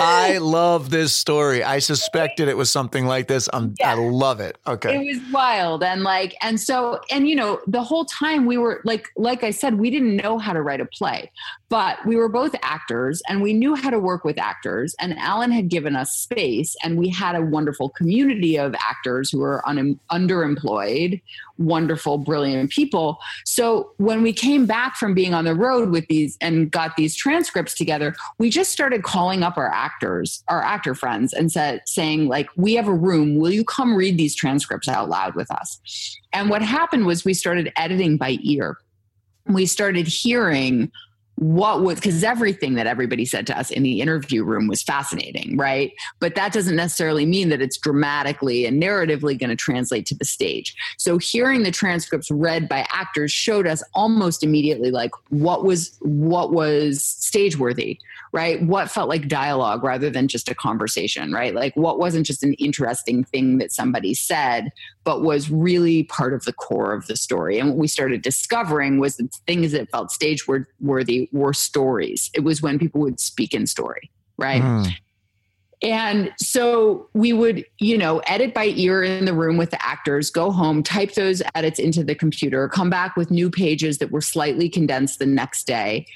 [0.00, 1.62] I love this story.
[1.62, 3.48] I suspected it was something like this.
[3.52, 3.92] I'm, yeah.
[3.92, 4.56] I love it.
[4.66, 4.96] Okay.
[4.96, 5.82] It was wild.
[5.84, 9.50] And like, and so, and you know, the whole time we were like, like I
[9.50, 11.30] said, we didn't know how to write a play,
[11.68, 14.94] but we were both actors and we knew how to work with actors.
[14.98, 19.38] And Allan had given us space and we had a wonderful community of actors who
[19.38, 21.20] were un- underemployed,
[21.60, 23.18] wonderful, brilliant people.
[23.44, 27.14] So when we came back from being on the road with these and got these
[27.14, 32.26] transcripts together, we just started calling up our actors, our actor friends, and said, saying,
[32.26, 33.36] like, we have a room.
[33.36, 36.18] Will you come read these transcripts out loud with us?
[36.32, 38.78] And what happened was we started editing by ear.
[39.46, 40.90] We started hearing
[41.40, 45.56] what was because everything that everybody said to us in the interview room was fascinating,
[45.56, 45.90] right?
[46.18, 50.26] But that doesn't necessarily mean that it's dramatically and narratively going to translate to the
[50.26, 50.76] stage.
[50.98, 56.52] So hearing the transcripts read by actors showed us almost immediately like what was what
[56.52, 57.98] was stage worthy,
[58.32, 58.62] right?
[58.62, 61.54] What felt like dialogue rather than just a conversation, right?
[61.54, 64.72] Like what wasn't just an interesting thing that somebody said,
[65.04, 67.58] but was really part of the core of the story.
[67.58, 70.46] And what we started discovering was the things that felt stage
[70.80, 72.30] worthy were stories.
[72.34, 74.62] It was when people would speak in story, right?
[74.62, 74.92] Mm.
[75.82, 80.30] And so we would, you know, edit by ear in the room with the actors,
[80.30, 84.20] go home, type those edits into the computer, come back with new pages that were
[84.20, 86.06] slightly condensed the next day,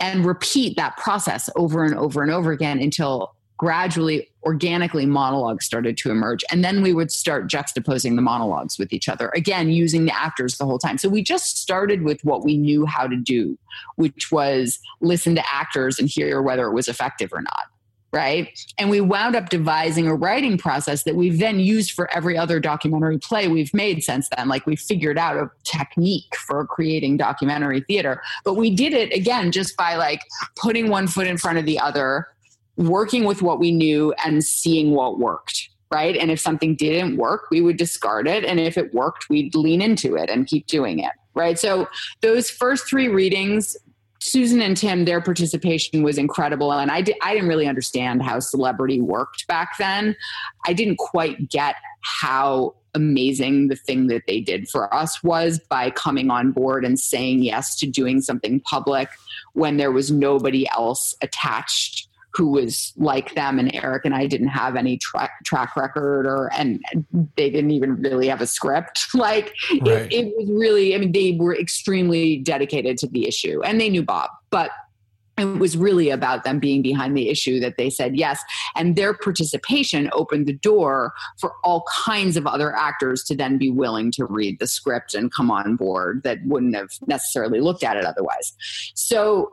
[0.00, 5.96] and repeat that process over and over and over again until gradually organically monologues started
[5.96, 10.04] to emerge and then we would start juxtaposing the monologues with each other again using
[10.04, 13.16] the actors the whole time so we just started with what we knew how to
[13.16, 13.56] do
[13.96, 17.66] which was listen to actors and hear whether it was effective or not
[18.14, 18.48] right?
[18.78, 22.60] And we wound up devising a writing process that we've then used for every other
[22.60, 24.48] documentary play we've made since then.
[24.48, 28.22] Like we figured out a technique for creating documentary theater.
[28.44, 30.20] But we did it again just by like
[30.54, 32.28] putting one foot in front of the other,
[32.76, 35.68] working with what we knew and seeing what worked.
[35.92, 36.16] Right.
[36.16, 38.44] And if something didn't work, we would discard it.
[38.44, 41.58] And if it worked, we'd lean into it and keep doing it right?
[41.58, 41.88] So
[42.20, 43.76] those first three readings
[44.20, 46.72] Susan and Tim, their participation was incredible.
[46.72, 50.16] And I, di- I didn't really understand how celebrity worked back then.
[50.66, 55.90] I didn't quite get how amazing the thing that they did for us was by
[55.90, 59.10] coming on board and saying yes to doing something public
[59.52, 64.48] when there was nobody else attached who was like them and Erik and I didn't
[64.48, 66.84] have any track track record or and
[67.36, 69.06] they didn't even really have a script.
[69.14, 70.12] Like right.
[70.12, 73.88] it, it was really I mean they were extremely dedicated to the issue and they
[73.88, 74.70] knew Bob but
[75.36, 78.42] it was really about them being behind the issue that they said yes.
[78.76, 83.70] And their participation opened the door for all kinds of other actors to then be
[83.70, 87.96] willing to read the script and come on board that wouldn't have necessarily looked at
[87.96, 88.52] it otherwise.
[88.94, 89.50] So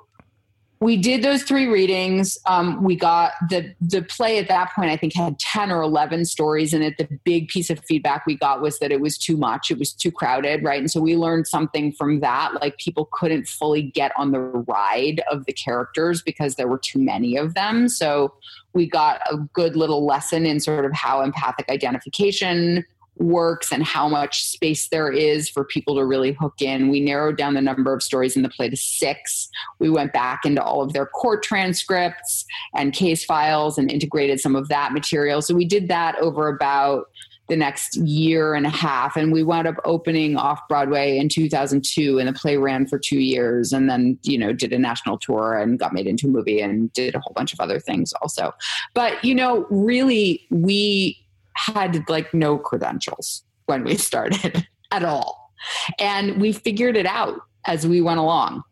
[0.81, 2.39] we did those three readings.
[2.47, 4.89] Um, we got the the play at that point.
[4.89, 6.97] I think had ten or eleven stories in it.
[6.97, 9.69] The big piece of feedback we got was that it was too much.
[9.69, 10.79] It was too crowded, right?
[10.79, 12.55] And so we learned something from that.
[12.59, 16.99] Like people couldn't fully get on the ride of the characters because there were too
[16.99, 17.87] many of them.
[17.87, 18.33] So
[18.73, 22.85] we got a good little lesson in sort of how empathic identification
[23.21, 26.89] works and how much space there is for people to really hook in.
[26.89, 29.49] We narrowed down the number of stories in the play to six.
[29.79, 32.45] We went back into all of their court transcripts
[32.75, 35.41] and case files and integrated some of that material.
[35.41, 37.05] So we did that over about
[37.51, 42.17] the next year and a half and we wound up opening off broadway in 2002
[42.17, 45.57] and the play ran for two years and then you know did a national tour
[45.57, 48.53] and got made into a movie and did a whole bunch of other things also
[48.93, 51.20] but you know really we
[51.53, 55.53] had like no credentials when we started at all.
[55.99, 58.63] And we figured it out as we went along.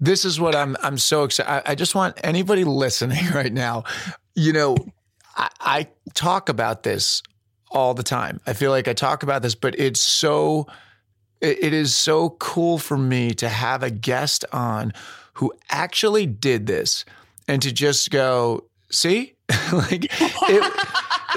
[0.00, 1.50] This is what I'm I'm so excited.
[1.50, 3.84] I, I just want anybody listening right now,
[4.34, 4.76] you know,
[5.36, 7.22] I, I talk about this
[7.70, 8.40] all the time.
[8.46, 10.66] I feel like I talk about this, but it's so
[11.40, 14.92] it is so cool for me to have a guest on
[15.34, 17.04] who actually did this
[17.48, 19.34] and to just go, see?
[19.72, 20.72] like it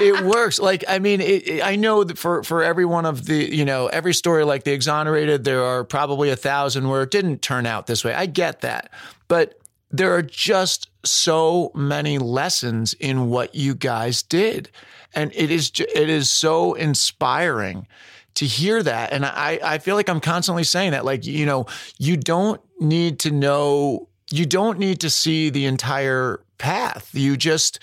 [0.00, 0.58] it works.
[0.58, 3.64] Like, I mean, it, it, I know that for, for every one of the, you
[3.64, 7.66] know, every story like the exonerated, there are probably a thousand where it didn't turn
[7.66, 8.14] out this way.
[8.14, 8.90] I get that.
[9.28, 9.58] But
[9.90, 14.70] there are just so many lessons in what you guys did.
[15.14, 17.86] And it is, it is so inspiring
[18.34, 19.12] to hear that.
[19.12, 21.66] And I, I feel like I'm constantly saying that, like, you know,
[21.98, 27.14] you don't need to know, you don't need to see the entire path.
[27.14, 27.78] You just,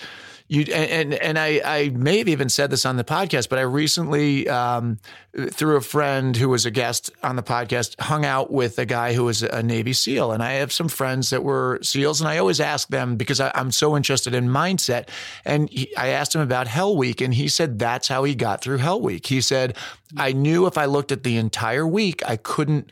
[0.46, 3.62] you and and I I may have even said this on the podcast, but I
[3.62, 4.98] recently um,
[5.50, 9.14] through a friend who was a guest on the podcast hung out with a guy
[9.14, 12.36] who was a Navy SEAL, and I have some friends that were SEALs, and I
[12.36, 15.08] always ask them because I, am so interested in mindset,
[15.46, 18.60] and he, I asked him about Hell Week, and he said that's how he got
[18.60, 19.26] through Hell Week.
[19.26, 19.76] He said
[20.16, 22.90] I knew if I looked at the entire week, I couldn't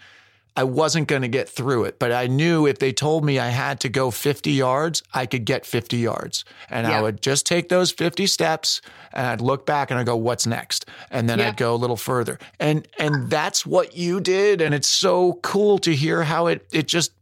[0.54, 3.48] I wasn't going to get through it, but I knew if they told me I
[3.48, 6.44] had to go 50 yards, I could get 50 yards.
[6.68, 6.98] And yeah.
[6.98, 8.82] I would just take those 50 steps
[9.12, 10.86] and I'd look back and I'd go, what's next?
[11.10, 11.48] And then yeah.
[11.48, 12.38] I'd go a little further.
[12.60, 14.60] And and that's what you did.
[14.60, 17.12] And it's so cool to hear how it it just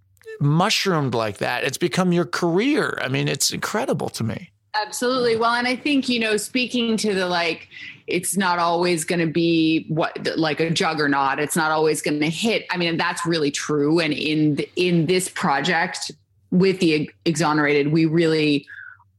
[0.40, 1.62] mushroomed like that.
[1.64, 2.98] It's become your career.
[3.00, 4.50] I mean, it's incredible to me.
[4.74, 5.36] Absolutely.
[5.36, 7.68] Well, and I think, you know, speaking to the like,
[8.06, 11.38] it's not always going to be what like a juggernaut.
[11.38, 12.66] It's not always going to hit.
[12.70, 13.98] I mean, that's really true.
[14.00, 16.10] And in the, in this project
[16.50, 18.66] with the exonerated, we really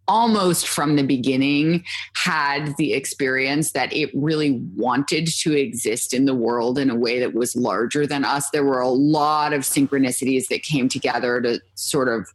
[0.08, 1.86] almost from the beginning
[2.16, 7.20] had the experience that it really wanted to exist in the world in a way
[7.20, 8.49] that was larger than us.
[8.49, 12.28] There were a lot of synchronicities that came together to sort of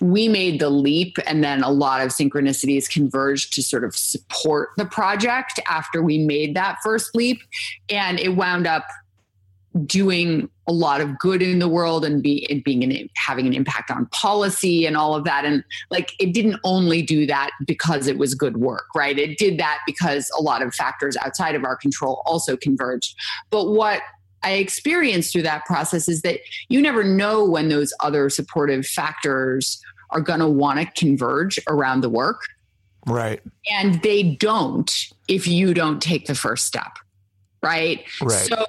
[0.00, 4.70] we made the leap and then a lot of synchronicities converged to sort of support
[4.76, 7.40] the project after we made that first leap.
[7.88, 8.84] And it wound up
[9.86, 13.54] doing a lot of good in the world and be it being an, having an
[13.54, 15.44] impact on policy and all of that.
[15.44, 19.18] And like it didn't only do that because it was good work right?
[19.18, 23.16] It did that because a lot of factors outside of our control also converged.
[23.50, 24.02] But what
[24.42, 29.80] I experienced through that process is that you never know when those other supportive factors
[30.10, 32.42] are going to want to converge around the work.
[33.06, 33.40] Right.
[33.70, 34.92] And they don't
[35.28, 36.98] if you don't take the first step.
[37.62, 38.04] Right.
[38.20, 38.32] Right.
[38.32, 38.66] So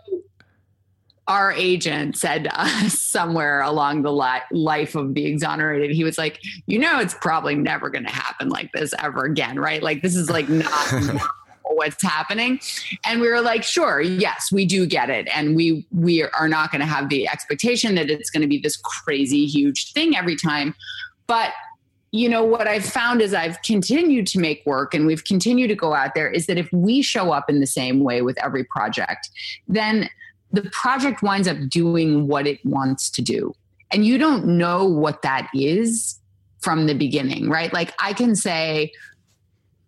[1.27, 6.17] our agent said to us somewhere along the li- life of the exonerated, he was
[6.17, 9.81] like, you know, it's probably never going to happen like this ever again, right?
[9.81, 11.21] Like, this is like not.
[11.65, 12.59] What's happening
[13.05, 16.71] and we were like sure yes we do get it and we we are not
[16.71, 20.35] going to have the expectation that it's going to be this crazy huge thing every
[20.35, 20.75] time
[21.25, 21.53] but
[22.11, 25.75] you know what i've found is i've continued to make work and we've continued to
[25.75, 28.63] go out there is that if we show up in the same way with every
[28.65, 29.29] project
[29.67, 30.09] then
[30.53, 33.53] the project winds up doing what it wants to do.
[33.91, 36.19] And you don't know what that is
[36.61, 37.73] from the beginning, right?
[37.73, 38.93] Like I can say,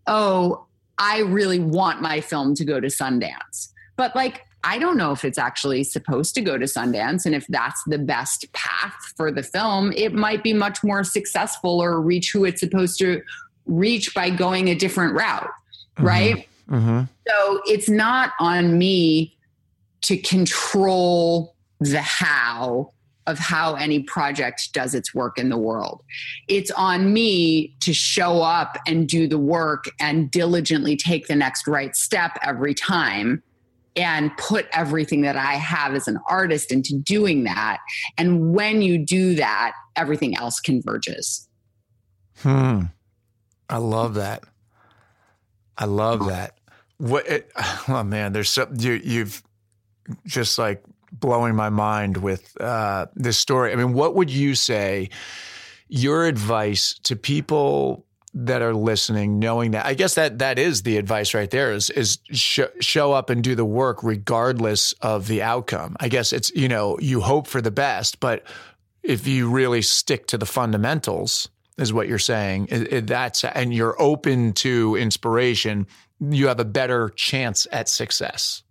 [0.08, 0.64] oh,
[0.98, 3.70] I really want my film to go to Sundance.
[3.96, 7.26] But like, I don't know if it's actually supposed to go to Sundance.
[7.26, 11.82] And if that's the best path for the film, it might be much more successful
[11.82, 13.22] or reach who it's supposed to
[13.68, 15.43] reach by going a different route,
[15.98, 16.06] mm-hmm.
[16.06, 16.50] right?
[16.70, 17.02] Mm-hmm.
[17.28, 19.36] So it's not on me
[20.02, 22.91] to control the how
[23.28, 26.04] of how any project does its work in the world.
[26.48, 31.68] It's on me to show up and do the work and diligently take the next
[31.68, 33.42] right step every time
[33.96, 37.80] and put everything that I have as an artist into doing that.
[38.18, 41.48] And when you do that, everything else converges.
[42.40, 42.84] Hmm.
[43.70, 44.44] I love that.
[45.78, 46.58] I love that.
[46.98, 47.28] What?
[47.28, 47.52] It,
[47.88, 49.42] oh man, there's so you, you've
[50.26, 53.72] just like blowing my mind with uh, this story.
[53.72, 55.10] I mean, what would you say
[55.88, 58.06] your advice to people
[58.38, 61.89] that are listening, knowing that I guess that that is the advice right there is
[61.89, 65.95] is sh- show up and do the work regardless of the outcome.
[66.01, 68.43] I guess it's you know you hope for the best, but
[69.03, 71.47] if you really stick to the fundamentals,
[71.78, 72.68] is what you're saying.
[72.70, 75.88] It, it, that's and you're open to inspiration,
[76.20, 78.64] you have a better chance at success.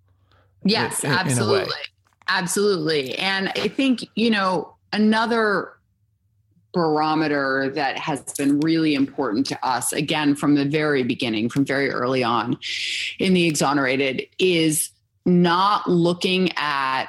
[0.65, 1.65] Yes, in, absolutely.
[1.65, 1.94] In
[2.29, 3.17] absolutely.
[3.19, 5.73] And I think, you know, another
[6.73, 11.91] barometer that has been really important to us, again, from the very beginning, from very
[11.91, 12.59] early on
[13.19, 14.91] in the exonerated, is
[15.25, 17.07] not looking at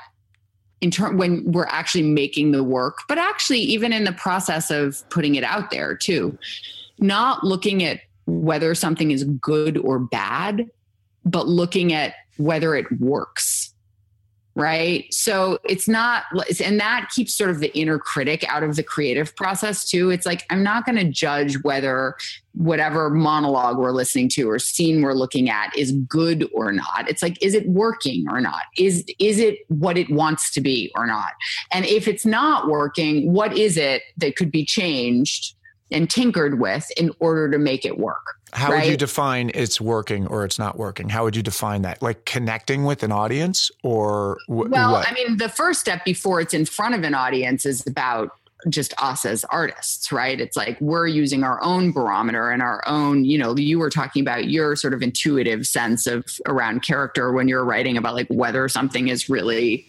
[0.81, 5.07] in term when we're actually making the work, but actually even in the process of
[5.09, 6.37] putting it out there too,
[6.99, 10.69] not looking at whether something is good or bad,
[11.25, 13.73] but looking at whether it works
[14.55, 15.13] right?
[15.13, 16.23] So it's not
[16.63, 20.09] and that keeps sort of the inner critic out of the creative process too.
[20.09, 22.15] It's like i'm not going to judge whether
[22.53, 27.09] whatever monologue we're listening to or scene we're looking at is good or not.
[27.09, 28.63] It's like is it working or not?
[28.77, 31.31] Is is it what it wants to be or not?
[31.71, 35.55] And if it's not working what is it that could be changed
[35.91, 38.83] and tinkered with in order to make it work how right?
[38.83, 41.09] would you define it's working or it's not working?
[41.09, 42.01] How would you define that?
[42.01, 45.09] Like connecting with an audience or wh- well, what?
[45.09, 48.31] I mean, the first step before it's in front of an audience is about
[48.69, 50.39] just us as artists, right?
[50.39, 54.21] It's like we're using our own barometer and our own, you know, you were talking
[54.21, 58.67] about your sort of intuitive sense of around character when you're writing about like whether
[58.69, 59.85] something is really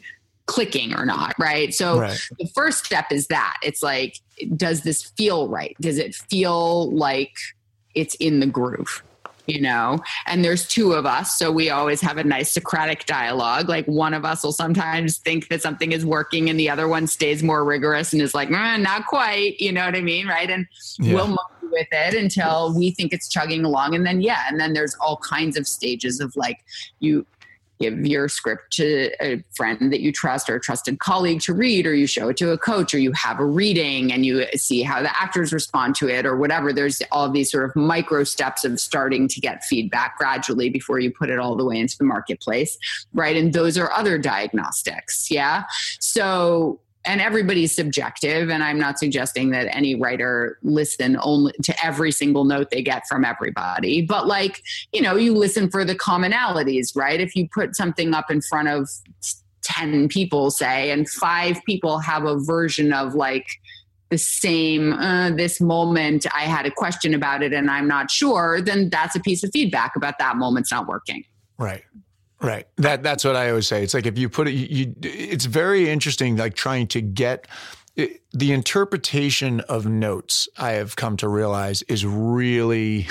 [0.46, 1.74] clicking or not, right?
[1.74, 2.18] So right.
[2.38, 4.20] the first step is that it's like,
[4.56, 5.76] does this feel right?
[5.80, 7.34] Does it feel like
[7.94, 9.02] it's in the groove
[9.46, 13.68] you know and there's two of us so we always have a nice socratic dialogue
[13.68, 17.06] like one of us will sometimes think that something is working and the other one
[17.06, 20.50] stays more rigorous and is like mm, not quite you know what i mean right
[20.50, 20.66] and
[20.98, 21.14] yeah.
[21.14, 21.36] we'll
[21.70, 25.16] with it until we think it's chugging along and then yeah and then there's all
[25.18, 26.64] kinds of stages of like
[27.00, 27.26] you
[27.80, 31.86] give your script to a friend that you trust or a trusted colleague to read,
[31.86, 34.82] or you show it to a coach, or you have a reading and you see
[34.82, 36.72] how the actors respond to it, or whatever.
[36.72, 41.10] There's all these sort of micro steps of starting to get feedback gradually before you
[41.10, 42.78] put it all the way into the marketplace,
[43.12, 43.36] right?
[43.36, 45.30] And those are other diagnostics.
[45.30, 45.64] Yeah.
[46.00, 52.10] So and everybody's subjective and i'm not suggesting that any writer listen only to every
[52.10, 56.96] single note they get from everybody but like you know you listen for the commonalities
[56.96, 57.20] right?
[57.20, 58.88] If you put something up in front of
[59.62, 63.46] 10 people say and five people have a version of like
[64.10, 68.60] the same uh, this moment i had a question about it and i'm not sure
[68.60, 71.24] then that's a piece of feedback about that moment's not working.
[71.58, 71.82] Right
[72.40, 72.66] Right.
[72.76, 73.82] That that's what I always say.
[73.82, 76.36] It's like if you put it, you, you it's very interesting.
[76.36, 77.46] Like trying to get
[77.96, 80.48] it, the interpretation of notes.
[80.58, 83.08] I have come to realize is really,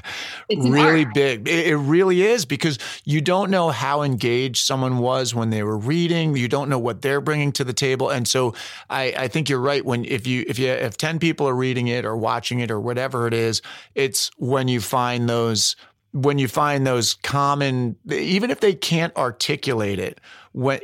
[0.56, 1.46] really big.
[1.46, 5.76] It, it really is because you don't know how engaged someone was when they were
[5.76, 6.34] reading.
[6.34, 8.54] You don't know what they're bringing to the table, and so
[8.88, 9.84] I, I think you're right.
[9.84, 12.80] When if you if you if ten people are reading it or watching it or
[12.80, 13.60] whatever it is,
[13.94, 15.76] it's when you find those
[16.12, 20.20] when you find those common, even if they can't articulate it,
[20.52, 20.80] when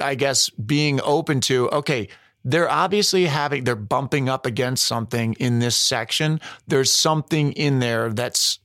[0.00, 2.08] I guess being open to, okay,
[2.44, 6.40] they're obviously having, they're bumping up against something in this section.
[6.66, 8.60] There's something in there that's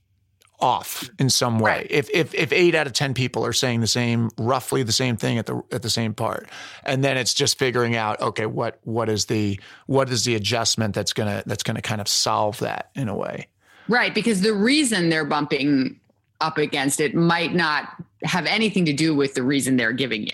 [0.60, 1.70] off in some way.
[1.70, 1.86] Right.
[1.90, 5.16] If, if, if eight out of 10 people are saying the same, roughly the same
[5.16, 6.48] thing at the, at the same part.
[6.84, 10.94] And then it's just figuring out, okay, what, what is the, what is the adjustment
[10.94, 13.48] that's going to, that's going to kind of solve that in a way.
[13.88, 14.14] Right.
[14.14, 16.00] Because the reason they're bumping
[16.40, 17.88] up against it might not
[18.22, 20.32] have anything to do with the reason they're giving you.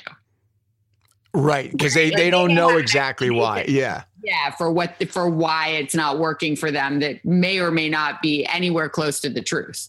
[1.32, 3.64] Right, because they, like they don't know exactly why.
[3.68, 4.03] Yeah.
[4.22, 8.20] Yeah, for what for why it's not working for them that may or may not
[8.20, 9.88] be anywhere close to the truth.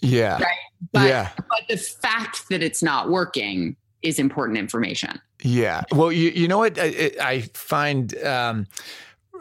[0.00, 0.34] Yeah.
[0.34, 0.46] Right.
[0.92, 1.30] But, yeah.
[1.36, 5.20] but the fact that it's not working is important information.
[5.42, 5.82] Yeah.
[5.92, 8.66] Well, you, you know what I, I find um,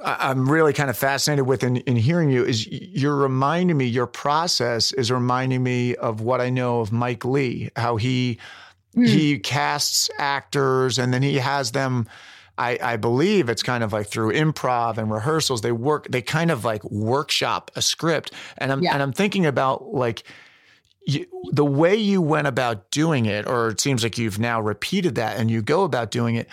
[0.04, 4.08] I'm really kind of fascinated with in, in hearing you is you're reminding me, your
[4.08, 8.38] process is reminding me of what I know of Mike Leigh, how he
[8.96, 9.08] mm.
[9.08, 12.08] he casts actors and then he has them.
[12.58, 15.62] I, I believe it's kind of like through improv and rehearsals.
[15.62, 18.32] They work, they kind of like workshop a script.
[18.58, 18.94] And I'm yeah.
[18.94, 20.24] and I'm thinking about like
[21.06, 25.16] you, the way you went about doing it, or it seems like you've now repeated
[25.16, 26.48] that and you go about doing it,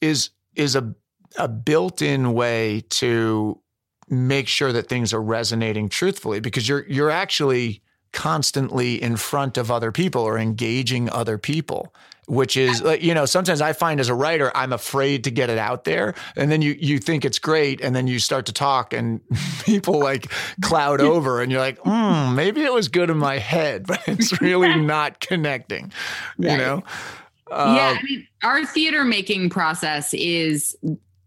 [0.00, 0.94] is is a
[1.38, 3.58] a built-in way to
[4.08, 9.70] make sure that things are resonating truthfully because you're you're actually constantly in front of
[9.70, 11.94] other people or engaging other people
[12.26, 15.50] which is like you know sometimes i find as a writer i'm afraid to get
[15.50, 16.14] it out there.
[16.36, 19.20] And then you you think it's great and then you start to talk and
[19.64, 20.30] people like
[20.60, 24.40] cloud over and you're like hmm maybe it was good in my head but it's
[24.40, 25.92] really not connecting
[26.38, 26.82] you know?
[27.50, 30.76] Uh, yeah i mean our theater making process is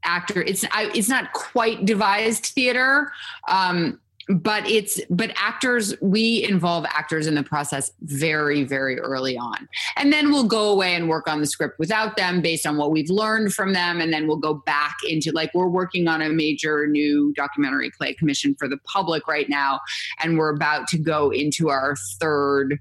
[0.06, 0.42] actor.
[0.42, 3.12] It's I, it's not quite devised theater.
[3.48, 9.70] Um, but it's but actors we involve actors in the process very very early on
[9.98, 12.92] and then we'll go away and work on the script without them based on what
[12.92, 16.30] we've learned from them and then we'll go back into like we're working on a
[16.30, 19.80] major new documentary play commission for the public right now
[20.24, 22.80] and we're about to go into our third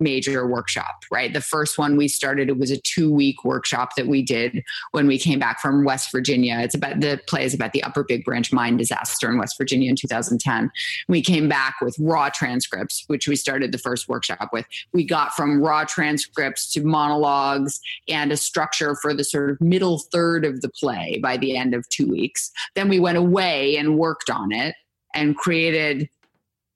[0.00, 1.32] major workshop, right?
[1.32, 5.06] The first one we started, it was a two week workshop that we did when
[5.06, 6.58] we came back from West Virginia.
[6.60, 9.88] It's about the play is about the Upper Big Branch mine disaster in West Virginia
[9.88, 10.70] in 2010.
[11.08, 14.66] We came back with raw transcripts, which we started the first workshop with.
[14.92, 19.98] We got from raw transcripts to monologues and a structure for the sort of middle
[20.12, 22.50] third of the play by the end of two weeks.
[22.74, 24.74] Then we went away and worked on it
[25.14, 26.08] and created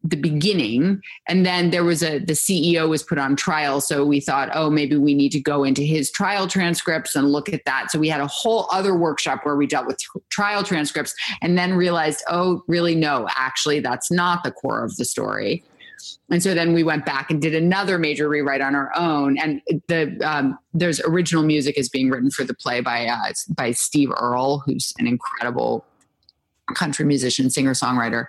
[0.02, 4.18] the beginning and then there was a the ceo was put on trial so we
[4.18, 7.90] thought oh maybe we need to go into his trial transcripts and look at that.
[7.90, 9.98] So we had a whole other workshop where we dealt with
[10.28, 15.04] trial transcripts and then realized oh really no actually that's not the core of the
[15.04, 15.64] story.
[16.30, 19.60] And so then we went back and did another major rewrite on our own and
[19.88, 24.10] the um, there's original music is being written for the play by uh, by steve
[24.20, 25.84] earle who's an incredible
[26.74, 28.26] country musician, singer songwriter.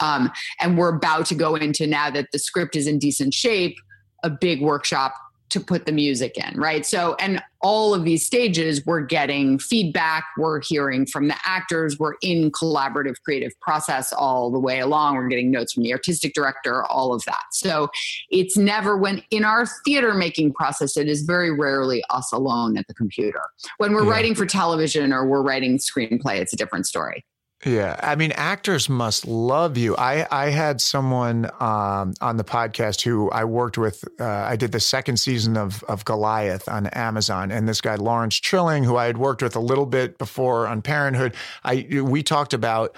[0.00, 0.30] Um,
[0.60, 3.76] and we're about to go into now that the script is in decent shape,
[4.22, 5.14] a big workshop
[5.52, 6.86] to put the music in, right?
[6.86, 12.14] So, and all of these stages, we're getting feedback, we're hearing from the actors, we're
[12.22, 15.16] in collaborative creative process all the way along.
[15.16, 17.42] We're getting notes from the artistic director, all of that.
[17.52, 17.90] So,
[18.30, 22.86] it's never when in our theater making process, it is very rarely us alone at
[22.86, 23.42] the computer.
[23.76, 24.10] When we're yeah.
[24.10, 27.26] writing for television or we're writing screenplay, it's a different story.
[27.64, 29.94] Yeah, I mean, actors must love you.
[29.96, 34.04] I I had someone um, on the podcast who I worked with.
[34.18, 38.34] Uh, I did the second season of of Goliath on Amazon, and this guy Lawrence
[38.40, 41.36] Trilling, who I had worked with a little bit before on Parenthood.
[41.62, 42.96] I we talked about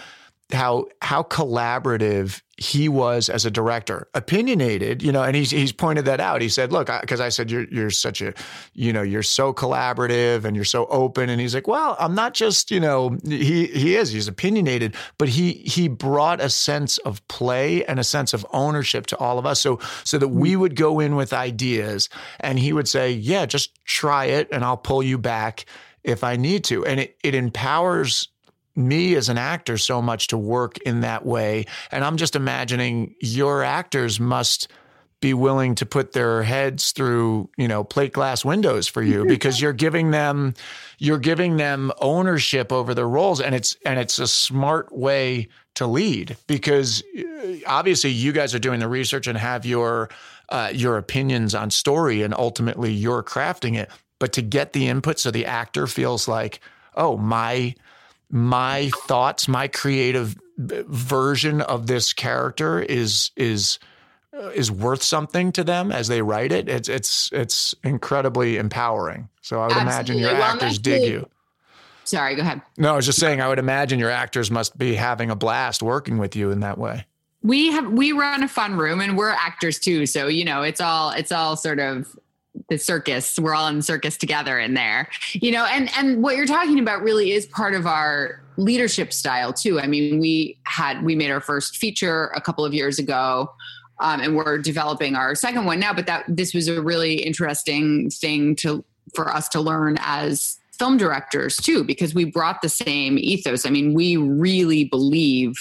[0.53, 6.05] how how collaborative he was as a director, opinionated, you know, and he's he's pointed
[6.05, 6.41] that out.
[6.41, 8.35] He said, "Look, because I, I, said you're you're such a,
[8.75, 12.35] you know, you're so collaborative and you're so open." And he's like, "Well, I'm not
[12.35, 14.13] just, you know, he he is.
[14.13, 19.07] He's opinionated, but he he brought a sense of play and a sense of ownership
[19.07, 19.61] to all of us.
[19.61, 23.75] So so that we would go in with ideas, and he would say, "Yeah, just
[23.85, 25.65] try it, and I'll pull you back."
[26.05, 26.85] if I need to.
[26.85, 28.29] And it, it empowers
[28.77, 31.66] me as an actor so much to work in that way.
[31.91, 34.68] And I'm just imagining your actors must
[35.20, 39.59] be willing to put their heads through, you know, plate glass windows for you because
[39.61, 40.53] you're giving them
[40.99, 45.87] you're giving them ownership over their roles and it's and it's a smart way to
[45.87, 50.11] lead because uh, obviously you guys are doing the research and have your
[50.51, 55.18] uh, your opinions on story and ultimately you're crafting it but to get the input
[55.18, 56.61] so the actor feels like
[56.97, 57.75] oh my
[58.35, 63.78] my thoughts, my creative uh, version of this character is is
[64.37, 69.28] uh, is worth something to them as they write it, it's it's it's incredibly empowering.
[69.41, 69.93] So I would Absolutely.
[69.93, 71.28] imagine your well, actors dig you.
[72.03, 72.61] Sorry, go ahead.
[72.76, 75.80] No, I was just saying I would imagine your actors must be having a blast
[75.80, 77.07] working with you in that way.
[77.45, 80.07] We have we run a fun room and we're actors too.
[80.07, 82.18] So, you know, it's all it's all sort of
[82.69, 83.39] the circus.
[83.39, 86.79] We're all in the circus together in there you know and and what you're talking
[86.79, 89.81] about really is part of our leadership style too.
[89.81, 93.53] I mean we had we made our first feature a couple of years ago
[94.01, 98.11] um, and we're developing our second one now but that this was a really interesting
[98.11, 98.85] thing to
[99.15, 103.67] for us to learn as film directors too because we brought the same ethos.
[103.67, 105.55] I mean we really believe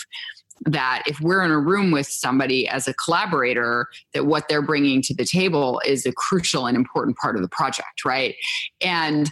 [0.66, 5.02] that if we're in a room with somebody as a collaborator that what they're bringing
[5.02, 8.36] to the table is a crucial and important part of the project right?
[8.82, 9.30] And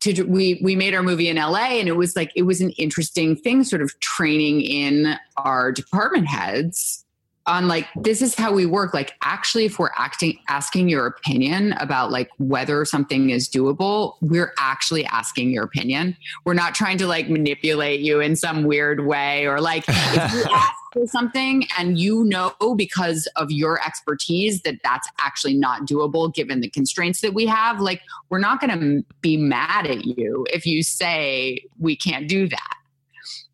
[0.00, 2.70] to we we made our movie in LA and it was like it was an
[2.72, 7.04] interesting thing sort of training in our department heads
[7.46, 8.94] on like this is how we work.
[8.94, 14.52] Like actually if we're acting asking your opinion about like whether something is doable we're
[14.58, 16.16] actually asking your opinion.
[16.44, 20.44] We're not trying to like manipulate you in some weird way or like if you
[20.52, 26.32] ask for something and you know because of your expertise that that's actually not doable
[26.34, 30.46] given the constraints that we have like we're not going to be mad at you
[30.52, 32.74] if you say we can't do that.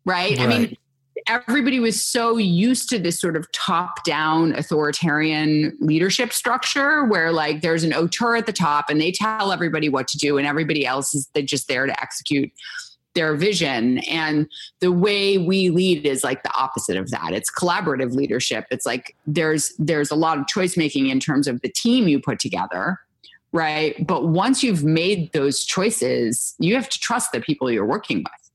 [0.05, 0.39] Right, right.
[0.39, 0.77] i mean
[1.25, 7.61] everybody was so used to this sort of top down authoritarian leadership structure where like
[7.61, 10.85] there's an auteur at the top and they tell everybody what to do and everybody
[10.85, 12.51] else is just there to execute
[13.15, 13.97] their vision.
[13.99, 14.47] And
[14.79, 17.33] the way we lead is like the opposite of that.
[17.33, 18.65] It's collaborative leadership.
[18.69, 22.19] It's like there's there's a lot of choice making in terms of the team you
[22.19, 22.99] put together
[23.53, 24.05] right?
[24.05, 28.46] But once you've made those choices you have to trust the people you're working with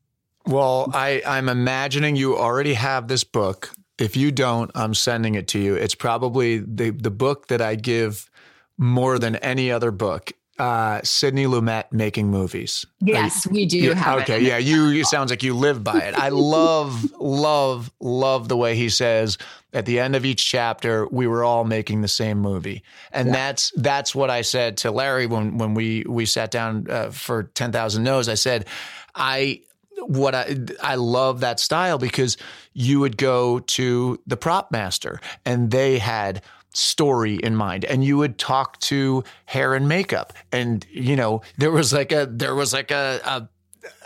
[0.47, 3.72] well, I, I'm imagining you already have this book.
[3.99, 5.74] If you don't, I'm sending it to you.
[5.74, 8.30] It's probably the, the book that I give
[8.78, 10.32] more than any other book.
[10.59, 12.86] Uh, Sidney Lumet making movies.
[13.01, 14.43] Yes, we do you, have okay, it.
[14.43, 16.14] yeah, you, you sounds like you live by it.
[16.14, 19.38] I love, love, love the way he says
[19.72, 23.32] at the end of each chapter, we were all making the same movie, and yeah.
[23.32, 27.45] that's that's what I said to Larry when when we we sat down uh, for
[27.45, 28.28] Ten Thousand No's.
[28.28, 28.66] I said,
[29.14, 29.62] I
[30.07, 32.36] what I I love that style because
[32.72, 36.42] you would go to the prop master and they had
[36.74, 41.70] story in mind and you would talk to hair and makeup and you know there
[41.70, 43.48] was like a there was like a, a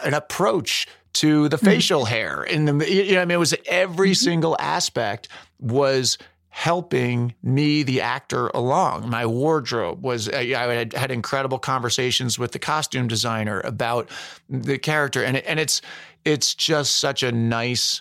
[0.05, 1.67] an approach to the mm-hmm.
[1.67, 4.25] facial hair and the you know I mean it was every mm-hmm.
[4.25, 5.29] single aspect
[5.61, 6.19] was
[6.57, 9.11] helping me, the actor, along.
[9.11, 14.09] My wardrobe was, I had, had incredible conversations with the costume designer about
[14.49, 15.23] the character.
[15.23, 15.83] And, it, and it's,
[16.25, 18.01] it's just such a nice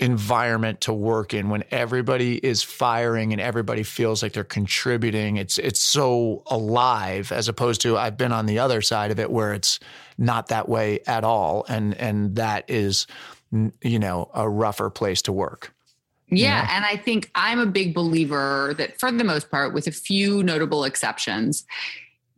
[0.00, 5.58] environment to work in when everybody is firing and everybody feels like they're contributing it's
[5.58, 9.52] it's so alive as opposed to I've been on the other side of it where
[9.52, 9.78] it's
[10.16, 13.06] not that way at all and and that is
[13.82, 15.74] you know a rougher place to work
[16.40, 19.92] yeah, And I think I'm a big believer that, for the most part, with a
[19.92, 21.64] few notable exceptions,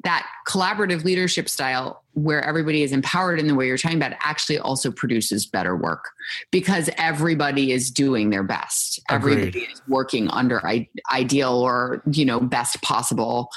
[0.02, 4.58] that collaborative leadership style where everybody is empowered in the way you're talking about actually
[4.58, 6.10] also produces better work
[6.50, 9.00] because everybody is doing their best.
[9.10, 9.38] Agreed.
[9.38, 13.48] Everybody is working under I- ideal or, you know, best possible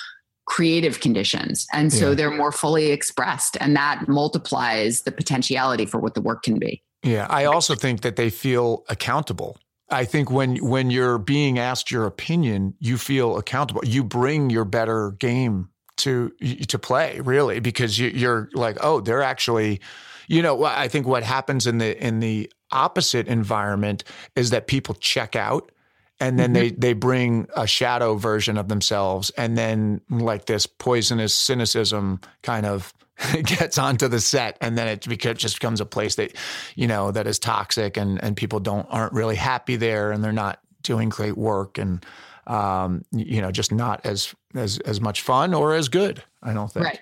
[0.46, 1.68] creative conditions.
[1.74, 2.16] And so yeah.
[2.16, 6.82] they're more fully expressed and that multiplies the potentiality for what the work can be.
[7.04, 9.58] Yeah, I also think that they feel accountable
[9.90, 13.82] I think when when you're being asked your opinion, you feel accountable.
[13.86, 16.30] You bring your better game to
[16.68, 19.80] to play, really, because you, you're like, oh, they're actually,
[20.28, 20.64] you know.
[20.64, 24.04] I think what happens in the in the opposite environment
[24.36, 25.72] is that people check out
[26.20, 26.54] and then mm-hmm.
[26.54, 32.66] they they bring a shadow version of themselves and then like this poisonous cynicism kind
[32.66, 32.94] of
[33.44, 36.36] gets onto the set and then it just becomes a place that
[36.76, 40.32] you know that is toxic and and people don't aren't really happy there and they're
[40.32, 42.06] not doing great work and
[42.46, 46.72] um, you know just not as as as much fun or as good i don't
[46.72, 46.86] think.
[46.86, 47.00] Right.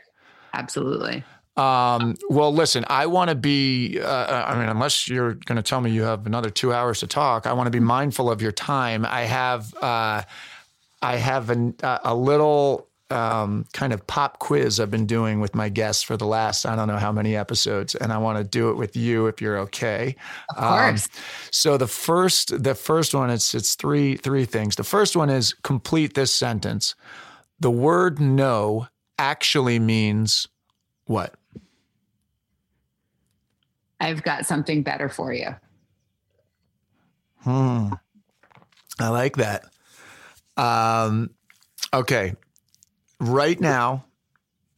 [0.55, 1.23] Absolutely.
[1.57, 5.79] Um, well, listen, I want to be, uh, I mean, unless you're going to tell
[5.79, 8.51] me you have another two hours to talk, I want to be mindful of your
[8.51, 9.05] time.
[9.05, 10.23] I have, uh,
[11.01, 15.69] I have an, a little um, kind of pop quiz I've been doing with my
[15.69, 18.69] guests for the last I don't know how many episodes, and I want to do
[18.69, 20.15] it with you if you're okay.
[20.49, 21.05] Of course.
[21.05, 21.11] Um,
[21.51, 24.75] so the first the first one it's it's three three things.
[24.75, 26.95] The first one is complete this sentence.
[27.59, 28.87] The word no
[29.17, 30.47] actually means
[31.05, 31.35] what?
[33.99, 35.55] I've got something better for you.
[37.39, 37.93] Hmm.
[38.99, 39.65] I like that.
[40.57, 41.29] Um,
[41.93, 42.33] okay.
[43.19, 44.05] Right now,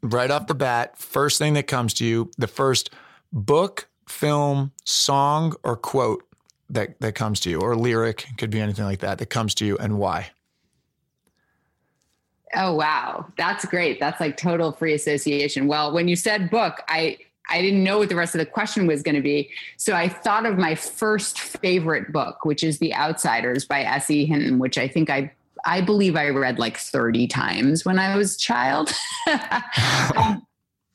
[0.02, 2.92] right off the bat, first thing that comes to you, the first
[3.34, 6.24] book, film, song, or quote
[6.70, 9.66] that, that comes to you, or lyric, could be anything like that, that comes to
[9.66, 10.32] you, and why?
[12.56, 14.00] Oh wow, that's great.
[14.00, 15.68] That's like total free association.
[15.68, 17.18] Well, when you said book, I
[17.50, 19.50] I didn't know what the rest of the question was going to be.
[19.78, 24.26] So I thought of my first favorite book, which is The Outsiders by S.E.
[24.26, 25.32] Hinton, which I think I
[25.68, 28.94] I believe I read like 30 times when I was a child.
[30.16, 30.42] um,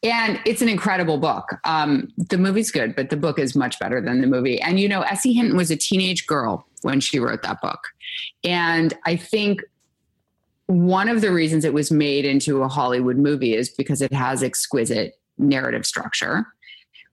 [0.02, 1.60] and it's an incredible book.
[1.64, 4.60] Um, the movie's good, but the book is much better than the movie.
[4.60, 5.34] And you know, S.E.
[5.34, 7.80] Hinton was a teenage girl when she wrote that book.
[8.42, 9.62] And I think
[10.66, 14.42] one of the reasons it was made into a Hollywood movie is because it has
[14.42, 16.46] exquisite narrative structure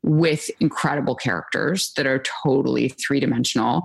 [0.01, 3.83] with incredible characters that are totally three dimensional.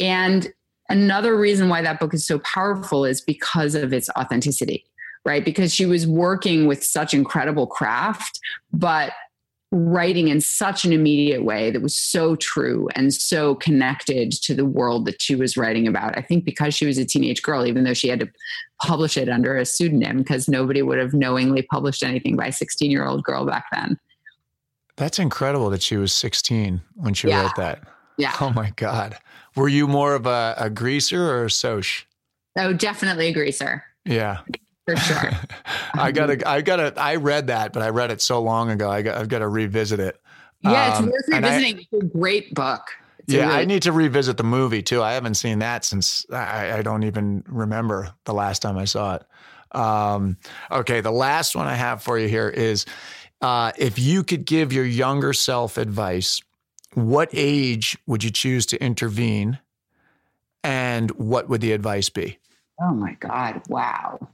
[0.00, 0.52] And
[0.88, 4.84] another reason why that book is so powerful is because of its authenticity,
[5.24, 5.44] right?
[5.44, 8.40] Because she was working with such incredible craft,
[8.72, 9.12] but
[9.72, 14.64] writing in such an immediate way that was so true and so connected to the
[14.64, 16.16] world that she was writing about.
[16.16, 18.28] I think because she was a teenage girl, even though she had to
[18.80, 22.90] publish it under a pseudonym, because nobody would have knowingly published anything by a 16
[22.90, 23.98] year old girl back then.
[24.96, 27.42] That's incredible that she was 16 when she yeah.
[27.42, 27.82] wrote that.
[28.16, 28.34] Yeah.
[28.40, 29.18] Oh my God.
[29.56, 31.84] Were you more of a, a greaser or a Soc?
[32.58, 33.84] Oh, definitely a greaser.
[34.04, 34.40] Yeah
[34.86, 35.30] for sure.
[35.94, 38.90] I gotta, I gotta, I read that, but I read it so long ago.
[38.90, 40.20] I got, I've got to revisit it.
[40.62, 41.78] Yeah, it's um, worth revisiting.
[41.78, 42.82] I, it's a great book.
[43.18, 45.02] It's yeah, really- I need to revisit the movie too.
[45.02, 49.16] I haven't seen that since I, I don't even remember the last time I saw
[49.16, 49.22] it.
[49.76, 50.38] Um,
[50.70, 52.86] okay, the last one I have for you here is
[53.42, 56.40] uh, if you could give your younger self advice,
[56.96, 59.58] what age would you choose to intervene?
[60.64, 62.38] And what would the advice be?
[62.80, 63.60] Oh my God.
[63.68, 64.28] Wow.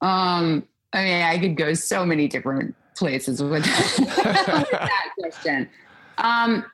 [0.00, 5.68] Um, I mean, I could go so many different places with, with that question.
[6.16, 6.64] Um,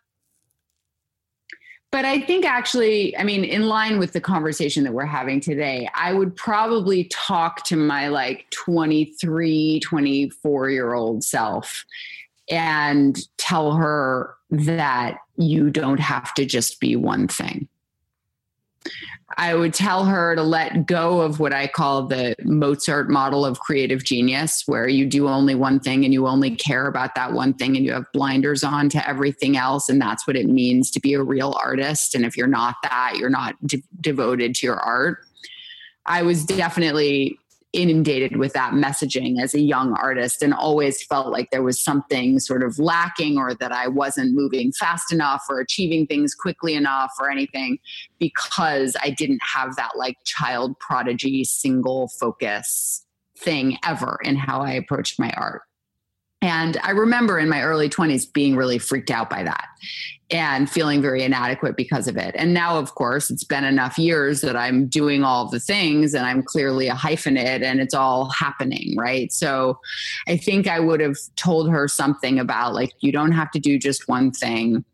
[1.91, 5.89] but I think actually, I mean, in line with the conversation that we're having today,
[5.97, 11.85] I would probably talk to my like 23, 24 year old self
[12.51, 17.69] and tell her that you don't have to just be one thing.
[19.39, 23.61] I would tell her to let go of what I call the Mozart model of
[23.61, 27.55] creative genius, where you do only one thing and you only care about that one
[27.55, 29.89] thing and you have blinders on to everything else.
[29.89, 32.15] And that's what it means to be a real artist.
[32.15, 35.25] And if you're not that, you're not de- devoted to your art.
[36.05, 37.39] I was definitely
[37.73, 42.39] inundated with that messaging as a young artist and always felt like there was something
[42.39, 47.13] sort of lacking or that I wasn't moving fast enough or achieving things quickly enough
[47.19, 47.79] or anything
[48.19, 53.07] because I didn't have that like child prodigy single focus
[53.39, 55.63] thing ever in how I approached my art.
[56.43, 59.69] And I remember in my early 20s being really freaked out by that
[60.33, 62.35] and feeling very inadequate because of it.
[62.39, 66.25] And now, of course, it's been enough years that I'm doing all the things and
[66.25, 69.31] I'm clearly a hyphenate and it's all happening, right?
[69.31, 69.79] So
[70.27, 73.79] I think I would have told her something about like, you don't have to do
[73.79, 74.85] just one thing.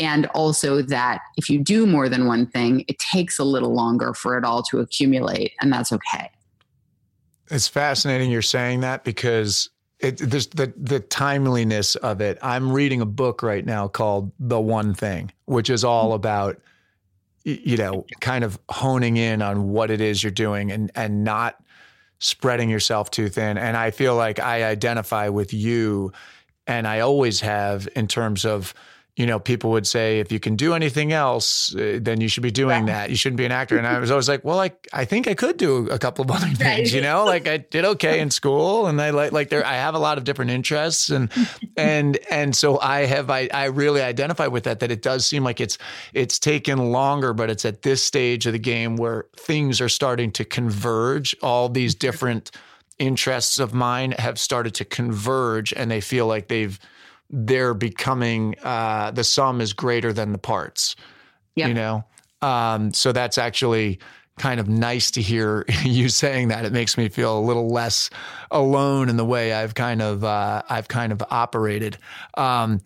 [0.00, 4.14] And also that if you do more than one thing, it takes a little longer
[4.14, 6.30] for it all to accumulate, and that's okay.
[7.50, 9.70] It's fascinating you're saying that because
[10.00, 12.38] it, there's the the timeliness of it.
[12.42, 16.14] I'm reading a book right now called The One Thing, which is all mm-hmm.
[16.14, 16.60] about
[17.44, 21.62] you know kind of honing in on what it is you're doing and and not
[22.20, 23.58] spreading yourself too thin.
[23.58, 26.12] And I feel like I identify with you,
[26.66, 28.74] and I always have in terms of
[29.18, 32.44] you know, people would say, if you can do anything else, uh, then you should
[32.44, 33.00] be doing yeah.
[33.00, 33.10] that.
[33.10, 33.76] You shouldn't be an actor.
[33.76, 36.30] And I was always like, well, like, I think I could do a couple of
[36.30, 36.92] other things, right.
[36.92, 39.96] you know, like I did okay in school and I like, like there, I have
[39.96, 41.32] a lot of different interests and,
[41.76, 45.42] and, and so I have, I, I really identify with that, that it does seem
[45.42, 45.78] like it's,
[46.14, 50.30] it's taken longer, but it's at this stage of the game where things are starting
[50.30, 51.34] to converge.
[51.42, 52.52] All these different
[53.00, 56.78] interests of mine have started to converge and they feel like they've,
[57.30, 60.96] they're becoming uh, the sum is greater than the parts.
[61.56, 61.68] Yep.
[61.68, 62.04] You know,
[62.42, 63.98] um, so that's actually
[64.38, 66.64] kind of nice to hear you saying that.
[66.64, 68.10] It makes me feel a little less
[68.50, 71.98] alone in the way I've kind of uh, I've kind of operated.
[72.34, 72.80] Um,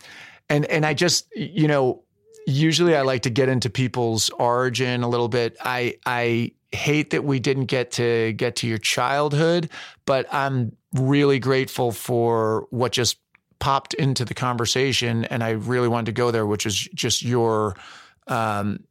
[0.48, 2.02] and and I just you know
[2.46, 5.56] usually I like to get into people's origin a little bit.
[5.60, 9.70] I I hate that we didn't get to get to your childhood,
[10.06, 13.18] but I'm really grateful for what just
[13.62, 17.76] popped into the conversation and I really wanted to go there, which is just your
[18.26, 18.82] um,